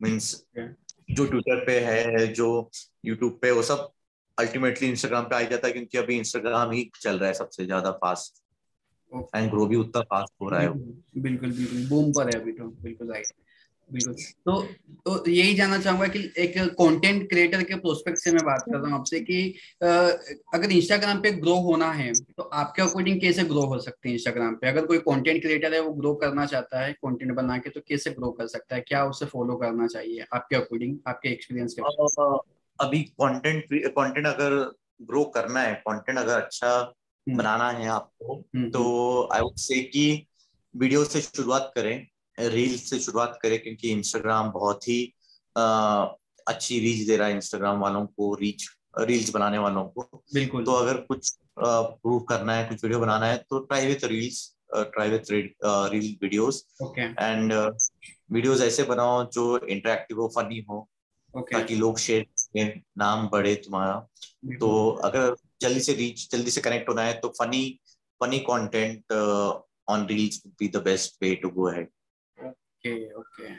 मीन्स 0.02 0.34
okay. 0.34 0.68
जो 1.10 1.24
ट्विटर 1.26 1.64
पे 1.66 1.78
है 1.80 2.26
जो 2.34 2.70
यूट्यूब 3.04 3.38
पे 3.42 3.50
वो 3.50 3.62
सब 3.62 3.90
अल्टीमेटली 4.40 4.88
इंस्टाग्राम 4.88 5.24
पे 5.24 5.36
आ 5.36 5.40
जाता 5.48 5.66
है 5.66 5.72
क्योंकि 5.72 5.98
अभी 5.98 6.16
इंस्टाग्राम 6.18 6.70
ही 6.70 6.90
चल 7.00 7.18
रहा 7.18 7.28
है 7.28 7.34
सबसे 7.34 7.64
ज़्यादा 7.66 7.90
फास्ट 8.04 8.42
एंड 9.36 9.50
ग्रो 9.50 9.66
भी 9.66 9.76
उतना 9.76 10.02
फास्ट 10.04 10.32
हो 10.42 10.48
रहा 10.48 10.60
है। 10.60 10.68
बिल्कुल 10.68 11.52
बिल्कुल 11.52 11.86
बूम 11.88 12.12
पर 12.12 12.28
है 12.28 12.40
अभी 12.40 12.52
तो 12.52 12.64
बिल्कुल 12.82 13.12
राइट 13.12 13.32
बिल्कुल। 13.90 14.14
तो 14.46 14.52
तो 15.06 15.30
यही 15.30 15.54
जानना 15.54 15.78
चाहूँगा 15.78 16.06
कि 16.06 16.18
एक 16.38 16.58
कंटेंट 16.74 17.28
क्रिएटर 17.30 17.62
के 17.62 17.74
प्रोस्पेक्ट 17.76 18.18
से 18.18 18.32
मैं 18.32 18.44
बात 18.44 18.64
कर 18.66 18.76
रहा 18.76 18.90
हूँ 18.90 18.98
आपसे 18.98 19.20
कि 19.20 19.38
अगर 20.54 20.72
इंस्टाग्राम 20.72 21.20
पे 21.22 21.30
ग्रो 21.38 21.54
होना 21.62 21.90
है 21.92 22.12
तो 22.12 22.42
आपके 22.42 22.82
अकॉर्डिंग 22.82 23.20
कैसे 23.20 23.44
ग्रो 23.44 23.64
हो 23.64 23.78
सकते 23.78 24.08
हैं 24.08 24.14
इंस्टाग्राम 24.16 24.54
पे? 24.54 24.68
अगर 24.68 24.86
कोई 24.86 24.98
कंटेंट 25.00 25.42
क्रिएटर 25.42 25.74
है 25.74 25.80
वो 25.80 25.92
ग्रो 25.94 26.14
करना 26.14 26.46
चाहता 26.46 26.84
है 26.84 26.92
कंटेंट 26.92 27.32
बना 27.32 27.58
के 27.58 27.70
तो 27.70 27.80
कैसे 27.88 28.10
ग्रो 28.10 28.30
कर 28.30 28.46
सकता 28.46 28.74
है? 28.74 28.80
क्या 28.82 29.04
उसे 29.06 29.26
फॉलो 29.26 29.56
करना 29.56 29.86
चाहिए 29.88 30.26
आपके 30.34 30.56
अकॉर्डिंग 30.56 30.96
आपके 31.08 31.28
एक्सपीरियंस 31.28 31.76
के 31.78 31.82
अभी 32.80 33.02
कंटेंट 33.20 33.64
कंटेंट 33.72 34.26
अगर 34.26 34.54
ग्रो 35.02 35.24
करना 35.24 35.60
है 35.60 35.74
कंटेंट 35.88 36.18
अगर 36.18 36.40
अच्छा 36.42 36.70
हम्म। 36.76 37.36
बनाना 37.38 37.70
है 37.70 37.88
आपको 37.88 38.34
हम्म, 38.34 38.70
तो 38.70 39.28
आई 39.32 39.40
वुड 39.40 39.56
से 39.56 39.82
कि 39.82 40.26
वीडियो 40.74 41.04
से 41.04 41.20
शुरुआत 41.20 41.72
करें 41.74 42.06
रील 42.38 42.76
से 42.78 42.98
शुरुआत 42.98 43.38
करें 43.42 43.58
क्योंकि 43.62 43.90
इंस्टाग्राम 43.90 44.50
बहुत 44.50 44.88
ही 44.88 45.14
आ, 45.56 45.64
अच्छी 46.46 46.78
रीच 46.80 47.06
दे 47.06 47.16
रहा 47.16 47.28
है 47.28 47.34
इंस्टाग्राम 47.34 47.80
वालों 47.80 48.06
को 48.06 48.34
रीच 48.34 48.68
रील्स 48.98 49.30
बनाने 49.30 49.58
वालों 49.58 49.84
को। 49.84 50.02
बिल्कुल। 50.34 50.64
तो 50.64 50.72
अगर 50.72 50.96
कुछ 51.00 51.36
प्रूव 51.58 52.20
करना 52.20 52.54
है 52.54 52.64
कुछ 52.64 52.84
वीडियो 52.84 53.00
बनाना 53.00 53.26
है 53.26 53.36
तो 53.50 53.58
try 53.58 53.86
with 53.86 54.04
reels 54.04 54.56
try 54.74 55.10
with 55.10 55.30
reel 55.30 56.16
videos 56.22 56.64
and 56.98 57.52
videos 58.32 58.60
ऐसे 58.60 58.82
बनाओ 58.82 59.24
जो 59.30 59.58
इंटरेक्टिव 59.58 60.20
हो 60.20 60.28
फनी 60.28 60.64
हो 60.70 60.88
okay. 61.34 61.52
ताकि 61.52 61.74
लोग 61.74 61.98
शेयर 61.98 62.26
करें 62.54 62.80
नाम 62.98 63.28
बढ़े 63.28 63.54
तुम्हारा। 63.54 63.94
तो 64.60 64.90
अगर 65.04 65.34
जल्दी 65.60 65.80
से 65.80 65.92
रीच 65.92 66.28
जल्दी 66.32 66.50
से 66.50 66.60
कनेक्ट 66.60 66.88
होना 66.88 67.02
है 67.02 67.12
तो 67.12 67.28
funny 67.28 67.80
funny 68.22 68.38
content 68.38 69.12
on 69.88 70.06
reels 70.06 70.42
be 70.46 70.68
the 70.68 70.76
best 70.76 71.16
way 71.22 71.34
to 71.34 71.48
go 71.48 71.70
ahead 71.70 71.88
okay 72.38 73.14
okay 73.14 73.52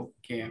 okay. 0.00 0.42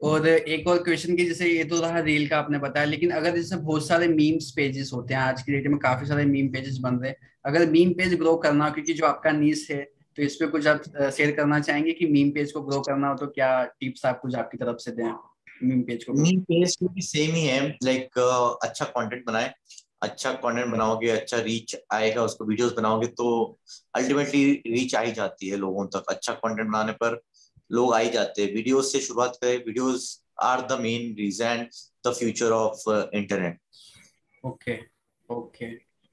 और 0.00 0.28
एक 0.28 0.68
और 0.68 0.82
क्वेश्चन 0.82 1.16
की 1.16 1.24
जैसे 1.24 1.48
ये 1.48 1.64
तो 1.64 1.80
रहा 1.80 1.98
रील 1.98 2.28
का 2.28 2.38
आपने 2.38 2.58
बताया 2.58 2.86
लेकिन 2.86 3.10
अगर 3.10 3.36
जैसे 3.36 3.56
बहुत 3.56 3.86
सारे 3.86 4.08
मीम्स 4.08 4.50
पेजेस 4.50 4.90
होते 4.94 5.14
हैं 5.14 5.20
आज 5.20 5.42
की 5.42 5.52
डेट 5.52 5.66
में 5.66 5.78
काफ़ी 5.78 6.06
सारे 6.06 6.24
मीम 6.24 6.48
पेजेस 6.48 6.78
बन 6.78 6.94
रहे 6.94 7.10
हैं 7.10 7.16
अगर 7.44 7.70
मीम 7.70 7.92
पेज 7.92 8.14
ग्रो 8.14 8.36
करना 8.36 8.66
हो 8.66 8.72
क्योंकि 8.72 8.92
जो 8.92 9.06
आपका 9.06 9.30
नीस 9.30 9.66
है 9.70 9.82
तो 10.16 10.22
इस 10.22 10.36
पे 10.36 10.46
कुछ 10.46 10.66
आप 10.66 10.82
शेयर 11.16 11.30
करना 11.36 11.60
चाहेंगे 11.60 11.92
कि 11.92 12.06
मीम 12.06 12.30
पेज 12.30 12.52
को 12.52 12.60
ग्रो 12.60 12.80
करना 12.80 13.08
हो 13.08 13.16
तो 13.16 13.26
क्या 13.26 13.64
टिप्स 13.64 14.06
आप 14.06 14.20
कुछ 14.20 14.34
आपकी 14.34 14.58
तरफ़ 14.58 14.76
से 14.76 14.90
दें? 14.90 15.29
मीम 15.62 15.82
पेज 15.82 16.04
को 16.04 16.12
मीम 16.12 16.40
पेज 16.40 16.76
भी 16.82 17.02
सेम 17.02 17.34
ही 17.34 17.44
है 17.44 17.60
लाइक 17.84 18.18
uh, 18.18 18.68
अच्छा 18.68 18.84
कंटेंट 18.84 19.24
बनाए। 19.26 19.52
अच्छा 20.02 20.32
कंटेंट 20.32 20.72
बनाओगे 20.72 21.08
अच्छा 21.10 21.38
रीच 21.38 21.76
आएगा 21.92 22.22
उसको 22.24 22.44
वीडियोस 22.44 22.72
बनाओगे 22.72 23.06
तो 23.06 23.58
अल्टीमेटली 23.94 24.52
रीच 24.66 24.94
आ 24.94 25.00
ही 25.00 25.12
जाती 25.12 25.48
है 25.48 25.56
लोगों 25.56 25.86
तक। 25.86 26.04
अच्छा 26.08 26.32
कंटेंट 26.34 26.68
बनाने 26.68 26.92
पर 27.02 27.20
लोग 27.70 27.92
आ 27.94 27.98
ही 27.98 28.10
जाते 28.10 28.42
हैं। 28.42 28.52
वीडियोस 28.54 28.92
से 28.92 29.00
शुरुआत 29.00 29.36
करें। 29.42 29.56
Videos 29.56 30.06
are 30.42 30.60
the 30.66 30.80
main 30.80 31.14
reason 31.18 31.66
the 32.06 32.12
future 32.12 32.52
of 32.52 32.88
internet 33.14 33.58
okay 34.44 34.78
okay 35.28 35.66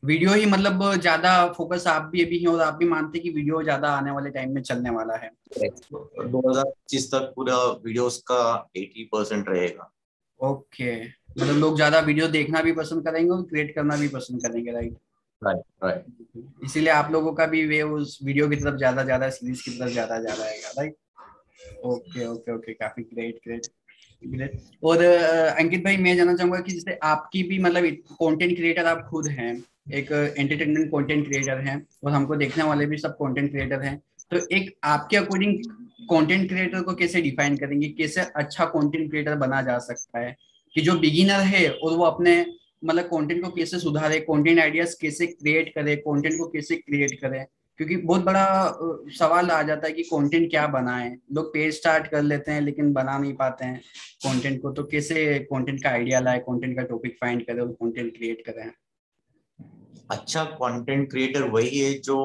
video 0.03 0.33
ही 0.33 0.45
मतलब 0.45 0.83
ज़्यादा 0.95 1.31
फोकस 1.53 1.87
आप 1.87 2.09
भी 2.11 2.23
अभी 2.23 2.39
हैं 2.39 2.47
और 2.47 2.61
आप 2.61 2.73
भी 2.73 2.85
मानते 2.85 3.17
हैं 3.17 3.23
कि 3.23 3.29
वीडियो 3.29 3.61
ज़्यादा 3.63 3.89
आने 3.91 4.11
वाले 4.11 4.29
टाइम 4.29 4.53
में 4.55 4.61
चलने 4.61 4.89
वाला 4.89 5.15
है। 5.15 5.29
दो 5.53 6.49
हज़ार 6.49 6.65
पच्चीस 6.65 7.07
तक 7.11 7.31
पूरा 7.35 7.55
वीडियोस 7.85 8.17
का 8.31 8.39
एटी 8.77 9.03
परसेंट 9.13 9.49
रहेगा। 9.49 9.91
ओके। 10.39 10.93
मतलब 11.03 11.55
लोग 11.55 11.75
ज़्यादा 11.75 11.99
वीडियो 11.99 12.27
देखना 12.27 12.61
भी 12.61 12.71
पसंद 12.73 13.03
करेंगे 13.05 13.29
और 13.31 13.41
क्रिएट 13.43 13.73
करना 13.75 13.97
भी 13.97 14.07
पसंद 14.07 14.41
करेंगे 14.41 14.71
राइट 14.71 14.97
राइट 15.41 15.63
राइट 15.83 16.63
इसीलिए 16.63 16.89
आप 16.89 17.11
लोगों 17.11 17.33
का 17.33 17.45
भी 17.45 17.65
वे 17.65 17.81
उस 17.81 18.17
वीडियो 18.23 18.47
की 18.49 18.55
तरफ़ 18.55 18.77
ज़्यादा 18.77 19.03
ज़्यादा 19.03 19.29
सीरीज़ 19.29 19.63
की 19.63 19.71
तरफ़ 19.71 19.91
ज़्यादा 19.91 20.19
ज़्यादा 20.19 20.43
आएगा 20.43 20.69
राइट 20.77 20.95
ओके 21.85 22.27
ओके 22.27 22.55
ओके 22.55 22.73
काफ़ी 22.73 23.03
ग्रेट 23.03 23.39
ग्रेट 24.23 24.59
और 24.83 25.03
अंकित 25.03 25.83
भाई 25.83 25.97
मैं 25.97 26.15
जानना 26.17 26.35
चाहूँगा 26.35 26.59
कि 26.59 26.71
जैसे 26.71 26.97
आपकी 27.03 27.43
भी 27.43 27.59
मतलब 27.59 27.83
कंटेंट 28.13 28.55
क्रिएटर 28.57 28.85
आप 28.85 29.07
खुद 29.09 29.27
हैं 29.27 29.53
एक 29.93 30.11
एंटरटेनमेंट 30.11 30.87
कंटेंट 30.87 31.27
क्रिएटर 31.27 31.59
हैं 31.59 31.85
और 32.03 32.11
हमको 32.11 32.35
देखने 32.35 32.63
वाले 32.63 32.85
भी 32.85 32.97
सब 32.97 33.11
कंटेंट 33.11 33.49
क्रिएटर 33.51 33.81
हैं। 33.81 33.97
तो 34.31 34.37
एक 34.55 34.75
आपके 34.83 35.17
अकॉर्डिंग 35.17 35.57
कंटेंट 36.09 36.47
क्रिएटर 36.49 36.81
को 36.81 36.93
कैसे 36.95 37.21
डिफाइन 37.21 37.57
करेंगे? 37.57 37.87
कैसे 37.89 38.21
अच्छा 38.35 38.65
कंटेंट 38.65 39.09
क्रिएटर 39.09 39.35
बना 39.35 39.61
जा 39.61 39.77
सकता 39.77 40.19
है? 40.19 40.35
कि 40.75 40.81
जो 40.81 40.97
बिगिनर 40.99 41.39
है 41.41 41.69
और 41.69 41.97
वो 41.97 42.03
अपने 42.03 42.45
मतलब 42.85 43.03
कंटेंट 43.03 43.43
को 43.43 43.49
कैसे 43.49 43.79
सुधारे 43.79 44.19
कंटेंट 44.19 44.59
आइडियाज़ 44.59 44.95
कैसे 45.01 45.27
क्रिएट 45.27 45.69
करे 45.75 45.95
कंटेंट 45.95 46.37
को 46.37 46.47
कैसे 46.47 46.75
क्रिएट 46.75 47.19
करे? 47.21 47.45
क्योंकि 47.77 47.95
बहुत 47.97 48.23
बड़ा 48.23 48.45
सवाल 49.19 49.49
आ 49.49 49.61
जाता 49.63 49.87
है 49.87 49.93
कि 49.93 50.03
कंटेंट 50.03 50.49
क्या 50.49 50.67
बनाए? 50.67 51.15
लोग 51.33 51.53
पेज 51.53 51.73
स्टार्ट 51.75 52.07
कर 52.07 52.21
लेते 52.21 52.51
हैं 52.51 52.61
लेकिन 52.61 52.91
बना 52.93 53.17
नहीं 53.17 53.33
पाते 53.33 53.65
हैं 53.65 53.79
कंटेंट 54.25 54.61
को। 54.61 54.71
तो 54.71 54.83
कैसे 54.83 55.39
कंटेंट 55.53 55.83
का 55.83 55.89
आइडिया 55.89 56.19
लाए 56.19 56.39
कंटेंट 56.39 56.75
का 56.77 56.83
टॉपिक 56.83 57.17
फाइंड 57.21 57.45
करें 57.45 57.61
और 57.61 57.71
कंटेंट 57.71 58.17
क्रिएट 58.17 58.41
करें? 58.45 58.71
अच्छा 60.11 60.43
कंटेंट 60.43 61.09
क्रिएटर 61.11 61.43
वही 61.51 61.79
है 61.79 61.93
जो 61.99 62.17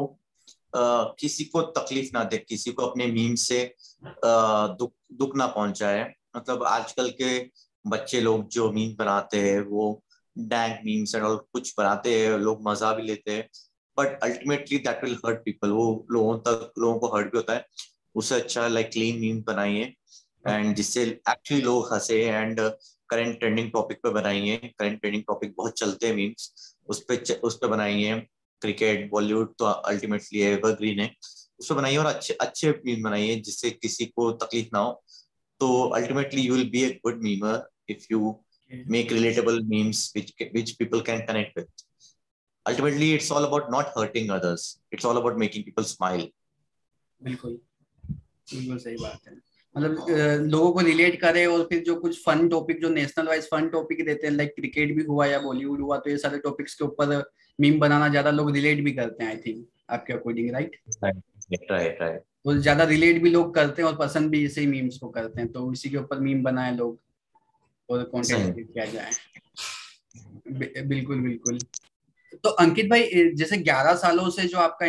आ, 0.77 1.05
किसी 1.21 1.45
को 1.45 1.63
तकलीफ़ 1.73 2.11
ना 2.15 2.23
दे 2.25 2.39
किसी 2.39 2.73
को 2.73 2.83
अपने 2.83 3.07
मीम 3.07 3.35
से 3.35 3.65
आ, 3.65 4.67
दुख 4.69 4.93
दुख 5.13 5.37
ना 5.37 5.47
पहुँचाए। 5.47 6.13
मतलब 6.37 6.63
आजकल 6.65 7.11
के 7.21 7.39
बच्चे 7.85 8.21
लोग 8.21 8.49
जो 8.49 8.71
मीम 8.73 8.95
बनाते 8.99 9.41
हैं 9.41 9.61
वो 9.61 10.03
डैंक 10.37 10.81
मीम्स 10.85 11.15
एंड 11.15 11.25
कुछ 11.25 11.75
बनाते 11.79 12.15
हैं 12.19 12.39
लोग 12.39 12.63
मज़ा 12.69 12.93
भी 12.95 13.03
लेते 13.03 13.31
हैं। 13.31 13.49
But 13.99 14.19
ultimately 14.23 14.79
that 14.79 15.05
will 15.05 15.19
hurt 15.27 15.45
people 15.45 15.71
वो 15.71 15.85
लोगों 16.13 16.39
तक 16.39 16.73
लोगों 16.79 16.99
को 16.99 17.17
हर्ट 17.17 17.33
भी 17.33 17.39
होता 17.39 17.55
है। 17.55 17.67
उससे 18.15 18.35
अच्छा 18.35 18.67
लाइक 18.69 18.91
क्लीन 18.93 19.21
मीम 19.21 19.43
बनाइए। 19.47 19.95
एंड 20.45 20.75
जिससे 20.77 21.03
एक्चुअली 21.03 21.63
लोग 21.63 21.93
हंसे 21.93 22.23
एंड 22.25 22.61
करंट 23.11 23.39
ट्रेंडिंग 23.39 23.71
टॉपिक 23.73 23.99
पे 24.03 24.11
बनाइए। 24.11 24.57
करंट 24.79 25.01
ट्रेंडिंग 25.01 25.23
टॉपिक 25.23 25.55
बहुत 25.57 25.79
चलते 25.79 26.07
हैं 26.07 26.15
मीम्स 26.15 26.72
उस 26.89 27.05
पे 27.09 27.35
उस 27.35 27.57
पे 27.57 27.67
बनाइए 27.67 28.21
क्रिकेट 28.61 29.11
बॉलीवुड 29.11 29.55
तो 29.59 29.65
अल्टीमेटली 29.65 30.41
एवरग्रीन 30.41 31.01
है। 31.01 31.15
उस 31.61 31.69
पर 31.69 31.75
बनाइए 31.75 31.97
और 31.97 32.07
अच्छे 32.07 32.35
अच्छे 32.35 32.71
मीम 32.87 33.03
बनाइए 33.03 33.37
जिससे 33.37 33.71
किसी 33.71 34.07
को 34.07 34.33
तकलीफ़ 34.33 34.69
ना 34.73 34.79
हो। 34.79 35.03
तो 35.61 35.89
ultimately 35.89 36.43
you 36.43 36.55
will 36.55 36.71
be 36.71 36.83
a 36.83 36.89
good 36.89 37.23
memer 37.23 37.69
if 37.89 38.07
you 38.13 38.45
make 38.73 39.13
relatable 39.13 39.63
memes 39.63 40.13
which 40.17 40.33
which 40.57 40.73
people 40.79 41.03
can 41.09 41.27
connect 41.27 41.59
with. 41.59 41.69
Ultimately 42.67 43.11
it's 43.17 43.31
all 43.37 43.47
about 43.49 43.71
not 43.75 43.93
hurting 43.97 44.31
others. 44.31 44.67
It's 44.95 45.05
all 45.05 45.21
about 45.21 45.39
making 45.45 45.65
people 45.69 45.89
smile. 45.93 46.27
बिल्कुल। 47.23 47.59
बिल्कुल 48.55 48.79
सही 48.79 48.97
बात 48.97 49.27
है। 49.27 49.52
मतलब 49.77 50.07
लोगों 50.51 50.73
को 50.73 50.81
relate 50.81 51.21
करे 51.21 51.45
और 51.47 51.63
फिर 51.65 51.83
जो 51.83 51.95
कुछ 51.97 52.19
फन 52.25 52.49
टॉपिक 52.49 52.81
जो 52.81 52.89
नेशनल 52.89 53.27
वाइज 53.27 53.45
फन 53.51 53.69
टॉपिक 53.69 54.05
देते 54.07 54.27
हैं 54.27 54.35
लाइक 54.35 54.55
क्रिकेट 54.57 54.95
भी 54.97 55.05
हुआ 55.05 55.27
या 55.27 55.39
बॉलीवुड 55.41 55.81
हुआ 55.81 55.99
तो 55.99 56.11
ये 56.11 56.17
सारे 56.19 56.39
टॉपिक्स 56.39 56.75
के 56.75 56.85
ऊपर 56.85 57.23
मीम 57.59 57.79
बनाना 57.81 58.09
ज़्यादा 58.09 58.31
लोग 58.31 58.51
रिलेट 58.51 58.85
भी 58.85 58.93
करते 58.93 59.25
हैं 59.25 59.31
आई 59.31 59.37
थिंक 59.37 59.67
आपके 59.91 60.13
अकॉर्डिंग 60.13 60.51
राइट 60.51 60.77
राइट 61.05 62.01
राइट 62.03 62.21
तो 62.45 62.55
ज़्यादा 62.59 62.85
रिलेट 62.85 63.23
भी 63.23 63.31
लोग 63.31 63.55
करते 63.55 63.83
हैं 63.83 63.89
और 63.89 63.97
पसंद 63.97 64.31
भी 64.31 64.45
इसे 64.45 64.67
मीम्स 64.67 64.99
को 64.99 65.09
करते 65.09 65.41
हैं 65.41 65.51
तो 65.53 65.73
इसी 65.73 65.91
के 65.91 65.97
ऊपर 65.97 66.21
मीम 66.21 66.43
बनाए 66.43 66.77
लोग 66.77 66.99
और 67.89 68.03
कंटेंट 68.05 68.57
किया 68.73 68.85
जाए। 68.85 69.11
बिल्कुल 70.85 71.21
बिल्कुल। 71.21 71.59
तो 72.45 72.51
अंकित 72.51 72.89
भाई 72.91 73.31
जैसे 73.35 73.57
11 73.59 73.95
सालों 73.97 74.29
से 74.31 74.45
जो 74.49 74.59
आपका 74.59 74.87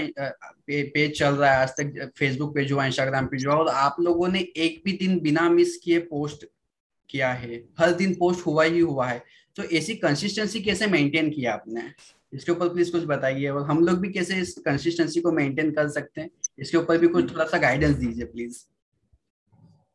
पेज 0.70 1.18
चल 1.20 1.36
रहा 1.36 1.52
है, 1.52 1.62
आज 1.62 1.70
तक 1.70 2.12
फेसबुक 2.18 2.54
पेज 2.56 2.72
हुआ 2.72 2.86
इंस्टाग्राम 2.86 3.26
पेज 3.26 3.46
हुआ 3.46 3.56
और 3.56 3.68
आप 3.70 3.96
लोगों 4.00 4.28
ने 4.28 4.39
एक 4.39 4.82
भी 4.86 4.92
दिन 4.98 5.20
बिना 5.20 5.50
मिस 5.50 5.78
किए 5.78 6.00
पोस्ट 6.02 6.46
किया 7.10 7.32
है। 7.34 7.63
हर 7.80 7.94
दिन 7.94 8.13
पोस्ट 8.16 8.46
हुआ 8.46 8.63
ही 8.63 8.80
हुआ 8.80 9.08
है। 9.08 9.24
तो 9.58 9.63
ऐसी 9.63 9.96
कंसिस्टेंसी 9.96 10.62
कैसे 10.62 10.88
मेंटेन 10.88 11.30
किया 11.30 11.54
आपने? 11.54 11.82
इसके 12.34 12.52
ऊपर 12.52 12.70
प्लीज़ 12.70 12.92
कुछ 12.92 13.04
बताइए, 13.06 13.48
और 13.48 13.66
हम 13.68 13.86
लोग 13.86 14.00
भी 14.00 14.10
कैसे 14.12 14.36
इस 14.36 14.54
कंसिस्टेंसी 14.66 15.22
को 15.22 15.32
मेंटेन 15.32 15.72
कर 15.72 15.89
सकते 15.89 16.22
हैं? 16.22 16.30
इसके 16.60 16.78
ऊपर 16.78 16.98
भी 16.98 17.08
कुछ 17.08 17.32
थोड़ा 17.34 17.46
सा 17.46 17.58
गाइडेंस 17.58 17.96
दीजिए 17.96 18.26
प्लीज़ 18.26 18.63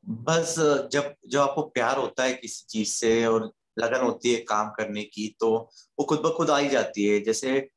बस, 0.06 0.54
जब 0.92 1.14
जब 1.28 1.40
आपको 1.40 1.62
प्यार 1.64 1.96
होता 1.96 2.24
है 2.24 2.34
किसी 2.34 2.64
चीज़ 2.68 2.88
से, 2.88 3.24
और 3.26 3.52
लगन 3.78 4.00
होती 4.00 4.32
है 4.32 4.40
काम 4.48 4.70
करने 4.70 5.02
की 5.04 5.26
तो 5.40 5.50
वो 5.98 6.04
खुद 6.04 6.20
ब 6.20 6.34
खुद 6.36 6.50
आ 6.50 6.58
ही 6.58 6.68
जाती 6.68 7.04
है। 7.04 7.20
जैसे 7.20 7.68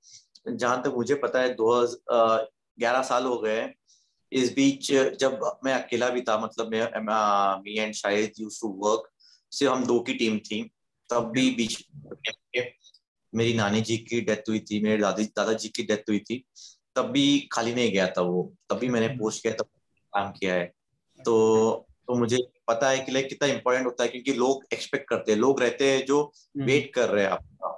जहाँ 0.48 0.82
तक 0.84 0.94
मुझे 0.96 1.16
पता 1.18 1.42
है 1.42 1.54
दो 1.56 1.70
ग्यारह 2.12 3.02
साल 3.04 3.26
हो 3.26 3.38
गए 3.40 3.70
इस 4.32 4.54
बीच 4.54 4.92
जब 5.20 5.40
मैं 5.66 5.74
अकेला 5.74 6.10
भी 6.10 6.22
था 6.22 6.38
मतलब 6.40 6.70
मी 7.64 7.78
एंड 7.78 7.94
शायद 7.94 8.34
यूज़ 8.40 8.60
टू 8.62 8.68
वर्क 8.84 9.10
सिर्फ़ 9.52 9.74
हम 9.74 9.86
दो 9.86 10.00
की 10.00 10.14
टीम 10.14 10.38
थी। 10.40 10.64
तब 11.10 11.32
भी 11.32 11.50
बीच 11.52 11.84
मेरी 13.34 13.54
नानी 13.54 13.82
जी 13.82 13.98
की 14.00 14.22
डेथ 14.22 14.50
हुई 14.50 14.60
थी 14.60 14.82
मेरे 14.84 15.02
दादी 15.02 15.24
दादाजी 15.38 15.70
की 15.70 15.84
डेथ 15.84 16.10
हुई 16.10 16.20
थी। 16.20 16.44
तब 16.96 17.10
भी 17.12 17.50
खाली 17.52 17.74
नहीं 17.74 17.92
गया 17.92 18.08
था 18.08 18.22
वो। 18.22 18.54
तब 18.70 18.78
भी 18.78 18.90
मैंने 18.90 19.08
पोस्ट 19.18 19.42
किया 19.42 19.54
तब 19.54 19.66
काम 20.14 20.32
किया 20.32 20.54
है। 20.54 20.66
तो 21.20 21.88
तो 22.12 22.16
मुझे 22.16 22.38
पता 22.68 22.90
है 22.90 23.00
कि 23.00 23.12
लाइक 23.12 23.28
कितना 23.30 23.48
इंपॉर्टेंट 23.50 23.86
होता 23.86 24.04
है 24.04 24.10
क्योंकि 24.10 24.34
लोग 24.34 24.64
एक्सपेक्ट 24.74 25.08
करते 25.10 25.32
हैं 25.32 25.40
लोग 25.40 25.62
रहते 25.62 25.92
हैं 25.92 26.06
जो 26.06 26.22
वेट 26.58 26.82
हम्म। 26.84 26.92
कर 26.94 27.10
रहे 27.10 27.24
हैं 27.24 27.32
आपका। 27.32 27.70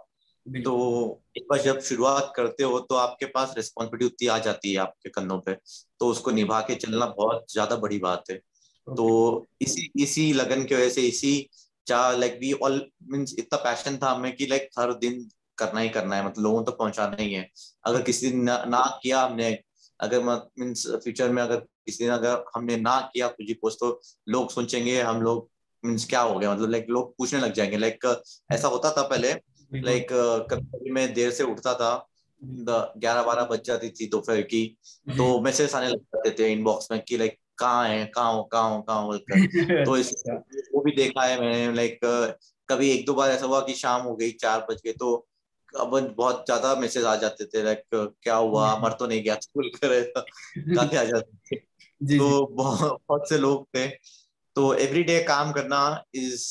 तो 0.46 1.22
एक 1.38 1.44
बार 1.50 1.60
जब 1.62 1.80
शुरुआत 1.80 2.32
करते 2.36 2.64
हो 2.64 2.80
तो 2.80 2.96
आपके 2.96 3.26
पास 3.26 3.54
रिस्पॉन्सिबिलिटी 3.58 4.06
उतनी 4.06 4.28
आ 4.28 4.38
जाती 4.38 4.72
है 4.72 4.78
आपके 4.78 5.10
कंधों 5.10 5.38
पे 5.40 5.54
तो 6.00 6.08
उसको 6.08 6.32
निभा 6.32 6.60
के 6.62 6.76
चलना 6.76 7.06
बहुत 7.18 7.46
ज़्यादा 7.52 7.76
बड़ी 7.76 8.00
बात 8.00 8.24
है। 8.32 8.36
तो 8.88 9.06
इसी 9.62 9.92
इसी 10.04 10.32
लगन 10.34 10.64
की 10.64 10.76
वजह 10.76 10.90
से 10.90 11.02
इसी 11.02 11.50
चाह 11.88 12.12
लाइक 12.12 12.38
वी 12.40 12.52
ऑल 12.54 12.86
मीन्स 13.12 13.36
इतना 13.40 13.58
पैशन 13.64 13.98
था 13.98 14.12
हमें 14.12 14.36
कि 14.36 14.48
लाइक 14.48 14.70
हर 14.80 14.94
दिन 14.94 15.28
करना 15.58 15.80
ही 15.80 15.90
करना 15.90 16.16
है 16.16 16.26
मतलब 16.26 16.44
लोगों 16.44 16.64
तक 16.64 16.72
तो 16.72 16.78
पहुंचाना 16.78 17.16
ही 17.20 17.34
है। 17.34 17.48
अगर 17.86 18.02
किसी 18.02 18.30
दिन 18.30 18.44
ना, 18.44 18.64
ना 18.66 19.00
किया 19.04 19.22
हमने 19.22 19.58
अगर 20.00 20.24
मीन्स 20.24 20.88
फ्यूचर 20.88 21.30
में 21.30 21.42
अगर 21.44 21.66
किसी 21.86 22.04
ने 22.04 22.10
अगर 22.12 22.44
हमने 22.56 22.78
ना 22.78 23.00
किया 23.14 23.28
कुछ 23.28 23.48
ही 23.48 23.54
पोस्ट 23.54 23.80
तो 23.80 24.00
लोग 24.30 24.52
सोचेंगे 24.52 25.02
हम 25.02 25.22
लोग 25.22 25.50
मीन्स 25.84 26.06
क्या 26.06 26.22
हो 26.22 26.38
गया? 26.40 26.54
मतलब 26.54 26.70
लाइक 26.70 26.86
लोग 26.90 27.16
पूछने 27.18 27.40
लग 27.40 27.54
जाएँगे। 27.54 27.78
लाइक 27.78 28.06
ऐसा 28.52 28.68
होता 28.68 28.92
था 28.92 29.02
पहले 29.08 29.34
लाइक 29.72 30.08
कभी 30.52 30.66
कभी 30.68 30.92
मैं 30.92 31.14
देर 31.14 31.32
से 31.32 31.44
उठता 31.44 31.74
था 31.74 31.92
ग्यारह 32.42 33.24
बारह 33.24 33.44
बज 33.46 33.62
जाती 33.66 33.90
थी 33.90 34.08
दोपहर 34.08 34.42
की 34.44 34.66
तो 35.08 35.40
मैसेज 35.42 35.74
आने 35.76 35.88
लग 35.88 36.00
जाते 36.00 36.32
थे 36.40 36.52
इनबॉक्स 36.54 36.92
में 36.92 37.02
कि 37.02 37.18
लाइक 37.18 37.38
कहाँ 37.58 37.88
है? 37.88 38.06
कहाँ 38.06 38.34
हो? 38.34 38.44
कहाँ 38.44 38.70
हो? 38.70 38.82
कहाँ 38.82 39.04
हो? 39.04 39.18
तो 39.86 39.98
इस 39.98 40.14
वो 40.74 40.82
भी 40.82 40.92
देखा 40.92 41.26
है 41.26 41.40
मैंने 41.42 41.74
लाइक 41.76 42.00
कभी 42.70 42.90
एक 42.92 43.06
दो 43.06 43.14
बार 43.14 43.32
ऐसा 43.32 43.46
हुआ 43.46 43.60
कि 43.62 43.74
शाम 43.74 44.02
हो 44.02 44.16
गई 44.16 44.32
चार 44.32 44.66
बज 44.70 44.82
गए 44.86 44.94
तो 44.94 45.14
अब 45.74 45.90
बहुत 46.18 46.46
ज़्यादा 46.46 46.76
मैसेज 46.76 47.06
आ 47.06 47.16
जाते 47.16 47.46
थे 47.46 47.64
लाइक 47.64 47.84
क्या 47.94 48.36
हुआ? 48.36 48.70
हम्म। 48.72 48.84
मर 48.86 48.94
तो 48.94 49.08
नहीं 49.08 49.24
गया 49.24 49.36
स्कूल 49.42 49.70
करे 49.76 50.02
काफ़ी 50.58 50.98
आ 50.98 51.04
जाते 51.04 51.56
थे। 51.56 51.62
तो 52.12 52.46
बहुत 52.48 53.02
बहुत 53.10 53.30
से 53.30 53.38
लोग 53.38 53.68
थे। 53.68 53.88
तो 54.56 54.74
एवरी 54.74 55.04
डे 55.04 55.24
काम 55.24 55.52
करना 55.52 56.04
is 56.16 56.42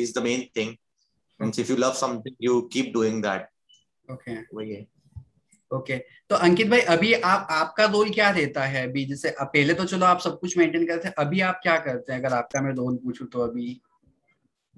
is 0.00 0.18
the 0.18 0.22
main 0.22 0.44
thing 0.56 0.74
means 1.40 1.58
if 1.58 1.70
you 1.70 1.76
love 1.76 1.92
something 1.92 2.36
you 2.42 2.60
keep 2.60 2.92
doing 2.94 3.22
that 3.22 3.48
okay 4.10 4.40
वही 4.56 4.74
है। 4.74 4.86
Okay 5.74 5.92
okay. 5.92 6.06
तो 6.30 6.36
अंकित 6.36 6.68
भाई 6.68 6.80
अभी 6.80 7.12
आप 7.14 7.48
आपका 7.50 7.84
रोल 7.84 8.10
क्या 8.10 8.30
रहता 8.30 8.64
है? 8.64 8.88
अभी 8.88 9.04
जैसे 9.04 9.34
पहले 9.40 9.74
तो 9.74 9.84
चलो 9.84 10.06
आप 10.06 10.20
सब 10.20 10.40
कुछ 10.40 10.58
मेंटेन 10.58 10.86
करते 10.86 11.08
हैं 11.08 11.14
अभी 11.18 11.40
आप 11.40 11.60
क्या 11.62 11.76
करते 11.78 12.12
हैं? 12.12 12.20
अगर 12.20 12.34
आपका 12.34 12.60
मैं 12.60 12.72
रोल 12.72 12.96
पूछूँ 12.96 13.26
तो 13.26 13.40
अभी। 13.40 13.80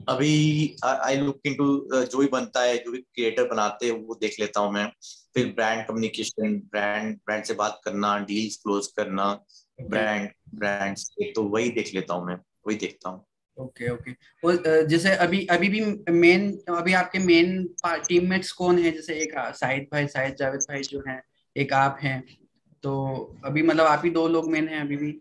अभी 0.09 0.75
आई 0.85 1.17
लुक 1.17 1.41
इनटू 1.47 1.65
जो 1.95 2.19
भी 2.19 2.27
बनता 2.29 2.63
है 2.63 2.77
जो 2.77 2.91
भी 2.93 2.99
क्रिएटर 2.99 3.49
बनाते 3.49 3.87
हैं 3.87 3.93
वो 3.99 4.15
देख 4.21 4.37
लेता 4.41 4.61
हूँ 4.61 4.73
मैं। 4.73 4.87
फिर 5.35 5.47
ब्रांड 5.57 5.87
कम्युनिकेशन 5.87 6.55
ब्रांड 6.73 7.17
ब्रांड 7.27 7.45
से 7.45 7.55
बात 7.55 7.81
करना 7.85 8.19
डील्स 8.21 8.57
क्लोज 8.57 8.87
करना 8.97 9.33
ब्रांड 9.79 10.29
ब्रांड 10.55 10.97
से 10.97 11.31
तो 11.33 11.43
वही 11.49 11.71
देख 11.71 11.95
लेता 11.95 12.15
हूँ 12.15 12.27
मैं 12.27 12.37
वही 12.67 12.77
देखता 12.77 13.11
हूँ। 13.11 13.25
ओके 13.57 13.89
ओके 13.91 14.13
और 14.45 14.87
जैसे 14.89 15.15
अभी 15.19 15.45
अभी 15.47 15.69
भी 15.69 15.81
मेन 16.11 16.51
अभी 16.71 16.93
आपके 16.95 17.19
मेन 17.19 17.63
टीममेट्स 17.87 18.53
कौन 18.53 18.79
है? 18.79 18.91
जैसे 18.91 19.15
एक 19.15 19.35
साहिद 19.57 19.87
भाई 19.93 20.07
साहिद 20.09 20.37
जावेद 20.37 20.61
भाई 20.61 20.83
जो 20.83 21.03
हैं 21.09 21.23
एक 21.57 21.73
आप 21.73 21.99
हैं 22.03 22.23
तो 22.85 22.93
अभी 23.45 23.63
मतलब 23.63 23.87
आप 23.87 24.03
ही 24.05 24.11
दो 24.11 24.27
लोग 24.29 24.51
मेन 24.51 24.69
हैं 24.69 24.81
अभी 24.81 24.97
भी? 24.97 25.19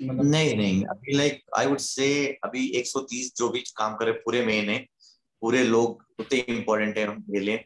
नहीं 0.00 0.56
नहीं 0.56 0.84
अभी 0.84 1.16
लाइक 1.16 1.42
आई 1.58 1.66
वुड 1.66 1.78
से 1.78 2.26
अभी 2.44 2.68
130 2.80 3.30
जो 3.36 3.48
भी 3.48 3.60
काम 3.76 3.96
करे 3.96 4.12
पूरे 4.12 4.44
मेन 4.46 4.68
है 4.70 4.78
पूरे 5.40 5.64
लोग 5.64 6.04
उतने 6.18 6.38
इम्पोर्टेंट 6.38 6.98
है 6.98 7.06
मेरे 7.08 7.44
लिए 7.44 7.64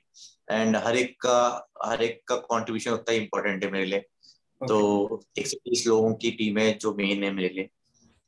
एंड 0.50 0.76
हर 0.76 0.96
एक 0.96 1.20
का 1.20 1.68
हर 1.84 2.02
एक 2.02 2.22
का 2.28 2.36
कंट्रीब्यूशन 2.36 2.90
उतना 2.90 3.14
इम्पोर्टेंट 3.14 3.64
है 3.64 3.70
मेरे 3.70 3.84
लिए। 3.84 3.98
Okay. 4.00 4.68
तो 4.68 5.22
130 5.38 5.86
लोगों 5.86 6.14
की 6.14 6.30
टीम 6.30 6.58
है 6.58 6.72
जो 6.78 6.94
मेन 6.94 7.24
है 7.24 7.32
मेरे 7.32 7.48
लिए 7.48 7.68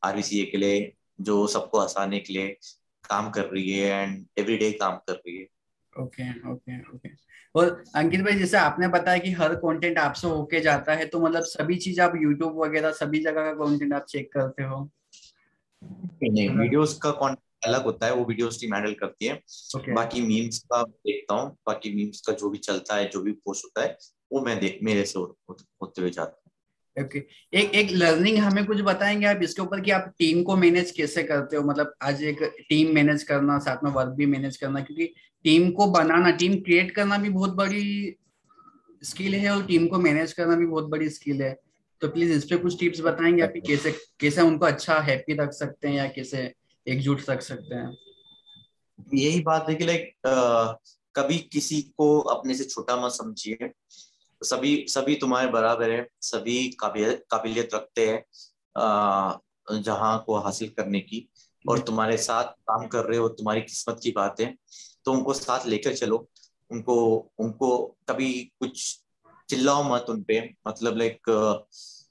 आरबीसीए 0.04 0.44
के 0.44 0.58
लिए 0.58 0.92
जो 1.20 1.46
सबको 1.46 1.80
हंसाने 1.80 2.18
के 2.20 2.32
लिए 2.32 2.48
काम 3.04 3.30
कर 3.30 3.44
रही 3.44 3.70
है 3.70 4.02
एंड 4.02 4.26
एवरीडे 4.38 4.70
काम 4.72 4.96
कर 4.96 5.12
रही 5.12 5.36
है। 5.36 5.46
ओके 6.02 6.30
ओके 6.52 6.80
ओके 6.94 7.08
और 7.56 7.84
अंकित 7.94 8.20
भाई 8.20 8.38
जैसे 8.38 8.56
आपने 8.56 8.88
बताया 8.88 9.18
कि 9.18 9.30
हर 9.32 9.54
कंटेंट 9.54 9.98
आपसे 9.98 10.28
होके 10.28 10.60
जाता 10.60 10.94
है 10.94 11.04
तो 11.06 11.20
मतलब 11.20 11.42
सभी 11.42 11.76
चीज़ 11.76 12.00
आप 12.00 12.12
यूट्यूब 12.16 12.62
वगैरह 12.62 12.90
सभी 12.92 13.20
जगह 13.20 13.44
का 13.44 13.52
कंटेंट 13.64 13.92
आप 13.92 14.06
चेक 14.08 14.32
करते 14.32 14.62
हो 14.62 14.88
नहीं 15.82 16.48
वीडियोस 16.50 16.98
का 17.02 17.10
कंटेंट 17.10 17.38
अलग 17.64 17.84
होता 17.84 18.06
है 18.06 18.14
वो 18.14 18.24
वीडियोस 18.24 18.60
टीम 18.60 18.74
हैंडल 18.74 18.94
करती 18.94 19.26
है 19.26 19.40
okay. 19.76 19.94
बाकी 19.94 20.22
मीम्स 20.22 20.58
का 20.58 20.82
देखता 20.82 21.34
हूँ 21.34 21.50
बाकी 21.66 21.94
मीम्स 21.94 22.20
का 22.20 22.32
जो 22.32 22.50
भी 22.50 22.58
चलता 22.58 22.96
है 22.96 23.08
जो 23.08 23.22
भी 23.22 23.32
पोस्ट 23.44 23.64
होता 23.64 23.82
है 23.82 23.96
वो 24.32 24.40
मैं 24.40 24.58
देख 24.60 24.78
मेरे 24.82 25.04
से 25.04 25.18
होते 25.18 26.00
हुए 26.00 26.10
जाता 26.10 26.36
है 26.36 26.46
ओके 26.96 27.20
okay. 27.20 27.32
एक 27.52 27.74
एक 27.74 27.90
लर्निंग 27.92 28.38
हमें 28.38 28.64
कुछ 28.66 28.80
बताएँगे 28.80 29.26
आप 29.26 29.40
इसके 29.42 29.62
ऊपर 29.62 29.80
कि 29.80 29.90
आप 29.90 30.12
टीम 30.18 30.42
को 30.42 30.56
मैनेज 30.56 30.90
कैसे 30.90 31.22
करते 31.22 31.56
हो 31.56 31.62
मतलब 31.62 31.94
आज 32.02 32.22
एक 32.22 32.42
टीम 32.68 32.94
मैनेज 32.94 33.22
करना 33.22 33.58
साथ 33.58 33.84
में 33.84 33.90
वर्क 33.90 34.12
भी 34.12 34.26
मैनेज 34.26 34.56
करना 34.56 34.80
क्योंकि 34.80 35.12
टीम 35.46 35.70
को 35.70 35.86
बनाना 35.86 36.30
टीम 36.36 36.54
क्रिएट 36.60 36.90
करना 36.90 37.18
भी 37.18 37.28
बहुत 37.28 37.50
बड़ी 37.54 38.16
स्किल 39.02 39.34
है 39.34 39.50
और 39.50 39.62
टीम 39.66 39.86
को 39.86 39.98
मैनेज 39.98 40.32
करना 40.32 40.56
भी 40.56 40.66
बहुत 40.66 40.84
बड़ी 40.84 41.08
स्किल 41.08 41.42
है। 41.42 41.54
तो 42.02 42.08
प्लीज़ 42.08 42.32
इस 42.32 42.44
पे 42.44 42.56
कुछ 42.56 42.78
टिप्स 42.80 43.00
बताएँगे 43.00 43.42
आप 43.42 43.52
कैसे 43.66 43.92
कैसे 44.20 44.40
उनको 44.40 44.66
अच्छा 44.66 44.98
हैप्पी 45.00 45.34
रख 45.34 45.52
सकते 45.52 45.88
हैं 45.88 45.96
या 45.96 46.06
कैसे 46.06 46.40
एकजुट 46.86 47.22
रख 47.30 47.42
सकते 47.42 47.74
हैं? 47.74 47.96
यही 49.14 49.40
बात 49.40 49.68
है 49.68 49.74
कि 49.74 49.84
लाइक 49.84 50.12
कभी 51.16 51.38
किसी 51.52 51.80
को 51.98 52.18
अपने 52.34 52.54
से 52.54 52.64
छोटा 52.64 52.96
मत 52.96 53.12
समझिए। 53.12 53.70
सभी 54.40 54.74
सभी 54.88 55.14
तुम्हारे 55.14 55.48
बराबर 55.48 55.90
है 55.90 56.06
सभी 56.22 56.68
काबिलियत 56.80 57.24
काबिलियत 57.30 57.74
रखते 57.74 58.06
हैं 58.08 59.80
जहाँ 59.82 60.22
को 60.26 60.38
हासिल 60.38 60.68
करने 60.68 61.00
की। 61.00 61.28
और 61.64 61.78
तुम्हारे 61.78 62.16
साथ 62.16 62.52
काम 62.70 62.86
कर 62.86 63.04
रहे 63.04 63.18
हो 63.18 63.28
तुम्हारी 63.28 63.60
किस्मत 63.60 64.00
की 64.02 64.10
बात 64.10 64.40
है। 64.40 64.54
तो 65.06 65.12
उनको 65.12 65.32
साथ 65.34 65.66
लेकर 65.66 65.94
चलो। 65.96 66.26
उनको 66.70 66.94
उनको 67.38 67.76
कभी 68.08 68.32
कुछ 68.60 68.82
चिल्लाओ 69.48 69.82
मत 69.84 70.06
उनपे 70.08 70.40
मतलब 70.68 70.96
लाइक 70.98 71.30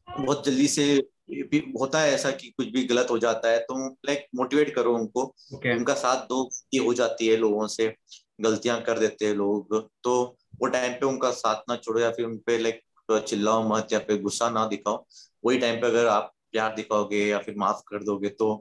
बहुत 0.10 0.46
जल्दी 0.46 0.68
से 0.68 0.86
भी 1.30 1.58
होता 1.80 2.00
है 2.00 2.12
ऐसा 2.14 2.32
कि 2.32 2.50
कुछ 2.50 2.68
भी 2.68 2.84
गलत 2.86 3.08
हो 3.12 3.18
जाता 3.20 3.50
है 3.50 3.60
तो 3.60 3.78
लाइक 4.06 4.26
मोटिवेट 4.36 4.74
करो 4.76 4.94
उनको। 4.96 5.24
Okay. 5.56 5.76
उनका 5.78 5.94
साथ 5.94 6.26
दो 6.28 6.50
ये 6.74 6.80
हो 6.80 6.94
जाती 6.94 7.28
है 7.28 7.38
लोगों 7.38 7.68
से 7.68 7.94
गलतियाँ 8.42 8.82
कर 8.82 9.00
देते 9.00 9.26
हैं 9.26 9.34
लोग। 9.36 9.78
तो 10.04 10.14
वो 10.62 10.68
टाइम 10.68 10.94
पे 10.94 11.06
उनका 11.06 11.32
साथ 11.34 11.70
ना 11.70 11.76
छोड़ो 11.76 12.00
या 12.02 12.12
फिर 12.12 12.26
उनपे 12.26 12.58
लाइक 12.58 12.82
चिल्लाओ 13.28 13.68
मत 13.70 13.94
या 13.94 14.00
फिर 14.00 14.22
गुस्सा 14.22 14.50
ना 14.50 14.66
दिखाओ। 14.68 15.06
वही 15.46 15.58
टाइम 15.60 15.82
पे 15.82 15.88
अगर 15.88 16.08
आप 16.08 16.32
प्यार 16.52 16.76
दिखाओगे 16.76 17.26
या 17.28 17.40
फिर 17.40 17.56
माफ़ 17.58 17.82
कर 17.88 18.04
दोगे 18.04 18.30
तो 18.30 18.54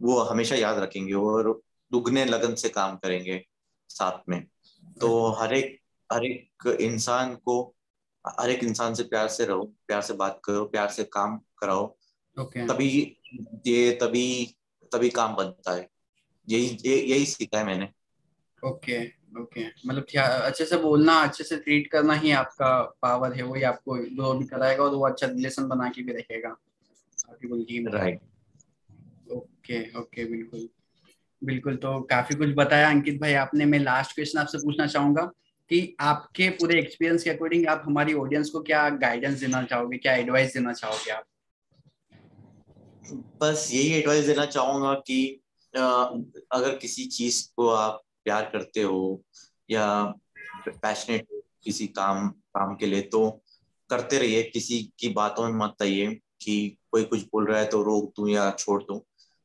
वो 0.00 0.18
हमेशा 0.20 0.56
याद 0.56 0.78
रखेंगे 0.78 1.12
और 1.14 1.52
दुगने 1.92 2.24
लगन 2.24 2.54
से 2.54 2.68
काम 2.68 2.96
करेंगे। 2.96 3.42
साथ 3.90 4.28
में। 4.28 4.46
तो 5.00 5.30
हर 5.30 5.54
एक 5.54 5.78
हर 6.12 6.24
एक 6.24 6.76
इंसान 6.80 7.34
को 7.34 7.74
हर 8.24 8.50
एक 8.50 8.64
इंसान 8.64 8.94
से 8.94 9.02
प्यार 9.02 9.28
से 9.28 9.44
रहो 9.44 9.62
प्यार 9.86 10.02
से 10.02 10.14
बात 10.14 10.40
करो 10.44 10.64
प्यार 10.64 10.88
से 10.88 11.04
काम 11.04 11.40
कराओ। 11.58 11.96
Okay. 12.40 12.68
तभी 12.68 13.16
ये 13.66 13.92
तभी 13.92 14.56
तभी 14.92 15.08
काम 15.10 15.34
बनता 15.36 15.72
है। 15.72 15.88
यही 16.48 16.78
यही 16.86 17.26
सीखा 17.26 17.58
है 17.58 17.64
मैंने। 17.66 17.88
ओके 18.62 19.06
ओके 19.40 19.66
मतलब 19.86 20.06
अच्छे 20.18 20.64
से 20.64 20.76
बोलना 20.76 21.12
अच्छे 21.22 21.44
से 21.44 21.56
ट्रीट 21.56 21.90
करना 21.90 22.14
ही 22.14 22.30
आपका 22.30 22.82
पावर 23.02 23.32
है 23.32 23.42
वही 23.42 23.62
आपको 23.62 23.94
ग्रो 23.94 24.32
भी 24.34 24.44
कराएगा 24.44 24.84
और 24.84 24.94
वो 24.94 25.06
अच्छा 25.06 25.26
रिलेशन 25.26 25.68
बना 25.68 25.88
के 25.88 26.02
भी 26.02 26.12
रखेगा। 26.12 26.50
आपकी 27.30 27.84
राइट 27.86 28.20
ओके 29.32 29.98
ओके 29.98 30.24
बिल्कुल। 30.24 30.68
बिल्कुल 31.42 31.76
तो 31.76 32.00
काफ़ी 32.10 32.34
कुछ 32.36 32.48
बताया 32.56 32.88
अंकित 32.90 33.20
भाई 33.20 33.34
आपने। 33.34 33.64
मैं 33.64 33.78
लास्ट 33.78 34.14
क्वेश्चन 34.14 34.38
आपसे 34.38 34.58
पूछना 34.58 34.86
चाहूँगा 34.86 35.22
कि 35.70 35.96
आपके 36.00 36.48
पूरे 36.50 36.78
एक्सपीरियंस 36.78 37.22
के 37.24 37.30
अकॉर्डिंग 37.30 37.66
आप 37.68 37.82
हमारी 37.86 38.14
ऑडियंस 38.14 38.50
को 38.50 38.60
क्या 38.60 38.88
गाइडेंस 38.90 39.40
देना 39.40 39.62
चाहोगे, 39.62 39.98
क्या 39.98 40.14
एडवाइस 40.14 40.54
देना 40.54 40.72
चाहोगे 40.72 41.10
आप? 41.10 41.24
बस 43.42 43.68
यही 43.72 43.92
एडवाइस 43.92 44.26
देना 44.26 44.44
चाहूँगा 44.46 44.94
कि 45.06 45.40
अगर 45.74 46.76
किसी 46.76 47.04
चीज़ 47.08 47.42
को 47.56 47.68
आप 47.68 48.02
प्यार 48.24 48.50
करते 48.52 48.82
हो 48.82 49.22
या 49.70 49.86
पैशनेट 50.68 51.26
किसी 51.64 51.86
काम 51.88 52.28
काम 52.28 52.74
के 52.76 52.86
लिए 52.86 53.00
तो 53.02 53.28
करते 53.90 54.18
रहिए। 54.18 54.42
किसी 54.44 54.82
की 54.98 55.08
बातों 55.08 55.48
में 55.48 55.58
मत 55.58 55.82
आइए 55.82 56.14
कि 56.40 56.76
कोई 56.92 57.04
कुछ 57.04 57.22
बोल 57.22 57.46
रहा 57.46 57.58
है 57.60 57.66
तो 57.66 57.82
रोक 57.82 58.12
दूँ 58.16 58.28
या 58.30 58.50
छोड़ 58.50 58.82
दूँ। 58.82 59.00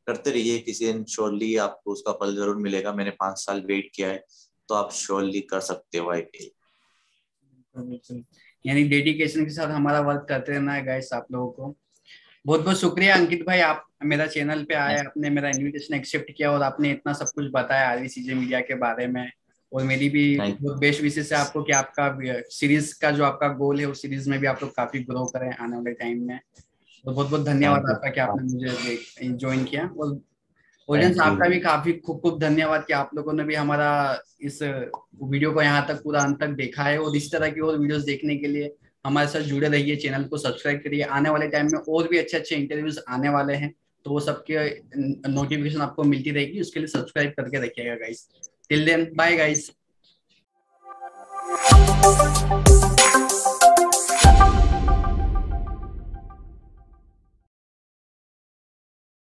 करते 0.07 0.31
रहिए 0.31 0.57
किसी 0.59 0.85
दिन 0.85 1.03
श्योरली 1.05 1.55
आपको 1.59 1.91
उसका 1.91 2.11
फल 2.15 2.35
ज़रूर 2.35 2.57
मिलेगा। 2.57 2.93
मैंने 2.93 3.11
पाँच 3.19 3.37
साल 3.39 3.61
वेट 3.67 3.89
किया 3.95 4.09
है 4.09 4.23
तो 4.69 4.75
आप 4.75 4.91
श्योरली 4.93 5.39
कर 5.49 5.59
सकते 5.61 5.97
हो 5.97 6.11
आई 6.11 6.51
यानी 8.65 8.83
डेडिकेशन 8.89 9.43
के 9.45 9.51
साथ 9.51 9.71
हमारा 9.71 9.99
वर्क 10.01 10.25
करते 10.29 10.51
रहना 10.51 10.73
है 10.73 10.85
गाइस 10.85 11.09
आप 11.13 11.27
लोगों 11.31 11.49
को। 11.49 11.75
बहुत 12.45 12.61
बहुत 12.61 12.77
शुक्रिया 12.77 13.15
अंकित 13.15 13.45
भाई 13.47 13.59
आप 13.61 13.85
मेरा 14.03 14.25
चैनल 14.27 14.63
पे 14.63 14.75
आए 14.75 14.97
आपने 14.97 15.29
मेरा 15.29 15.49
इनविटेशन 15.49 15.95
एक्सेप्ट 15.95 16.31
किया 16.37 16.51
और 16.51 16.63
आपने 16.63 16.91
इतना 16.91 17.13
सब 17.13 17.31
कुछ 17.35 17.49
बताया 17.53 17.89
आरवीसीजे 17.89 18.33
मीडिया 18.33 18.59
के 18.61 18.75
बारे 18.75 19.07
में। 19.07 19.29
और 19.71 19.83
मेरी 19.83 20.09
भी 20.09 20.37
बहुत 20.37 20.77
बेस्ट 20.79 21.01
विशेष 21.01 21.31
है 21.33 21.37
आपको 21.39 21.63
कि 21.63 21.71
आपका 21.73 22.07
सीरीज़ 22.49 22.93
का 23.01 23.11
जो 23.11 23.23
आपका 23.25 23.47
गोल 23.55 23.79
है 23.79 23.85
उस 23.85 24.01
सीरीज़ 24.01 24.29
में 24.29 24.39
भी 24.39 24.47
आप 24.47 24.63
लोग 24.63 24.71
काफ़ी 24.75 24.99
ग्रो 25.03 25.25
करें 25.27 25.49
आने 25.49 25.75
वाले 25.75 25.93
टाइम 25.93 26.21
में। 26.27 26.39
तो 27.05 27.11
बहुत 27.11 27.29
बहुत 27.29 27.43
धन्यवाद 27.45 27.89
आपका 27.89 28.09
कि 28.09 28.19
आपने 28.19 28.43
मुझे 28.43 29.27
ज्वाइन 29.33 29.63
किया। 29.63 29.83
और 29.99 30.19
ऑडियंस 30.89 31.19
आपका 31.19 31.47
भी 31.49 31.59
काफ़ी 31.59 31.93
खूब 32.05 32.19
खूब 32.21 32.39
धन्यवाद 32.39 32.83
कि 32.87 32.93
आप 32.93 33.09
लोगों 33.15 33.33
ने 33.33 33.43
भी 33.43 33.55
हमारा 33.55 33.89
इस 34.41 34.61
वीडियो 34.63 35.51
को 35.51 35.61
यहाँ 35.61 35.85
तक 35.87 36.01
पूरा 36.03 36.21
अंत 36.21 36.39
तक 36.39 36.49
देखा 36.57 36.83
है। 36.83 36.97
और 36.99 37.15
इस 37.17 37.31
तरह 37.31 37.49
की 37.49 37.61
और 37.61 37.77
वीडियोस 37.77 38.03
देखने 38.03 38.35
के 38.35 38.47
लिए 38.47 38.75
हमारे 39.05 39.27
साथ 39.27 39.41
जुड़े 39.43 39.67
रहिए 39.67 39.95
चैनल 39.95 40.23
को 40.23 40.37
सब्सक्राइब 40.37 40.79
करिए। 40.83 41.01
आने 41.03 41.29
वाले 41.29 41.47
टाइम 41.47 41.65
में 41.71 41.79
और 41.79 42.07
भी 42.07 42.17
अच्छे 42.17 42.37
अच्छे 42.37 42.55
इंटरव्यूज़ 42.55 42.99
आने 43.09 43.29
वाले 43.29 43.55
हैं 43.55 43.73
तो 44.05 44.11
वो 44.11 44.19
सबके 44.19 44.67
नोटिफिकेशन 45.29 45.81
आपको 45.81 46.03
मिलती 46.03 46.31
रहेगी। 46.31 46.61
उसके 46.61 46.79
लिए 46.79 46.87
सब्सक्राइब 46.87 47.33
करके 47.37 47.65
रखिएगा 47.65 47.95
guys 47.95 48.27
till 48.69 48.85
then 48.85 49.09
bye 49.15 49.37
guys 49.37 49.71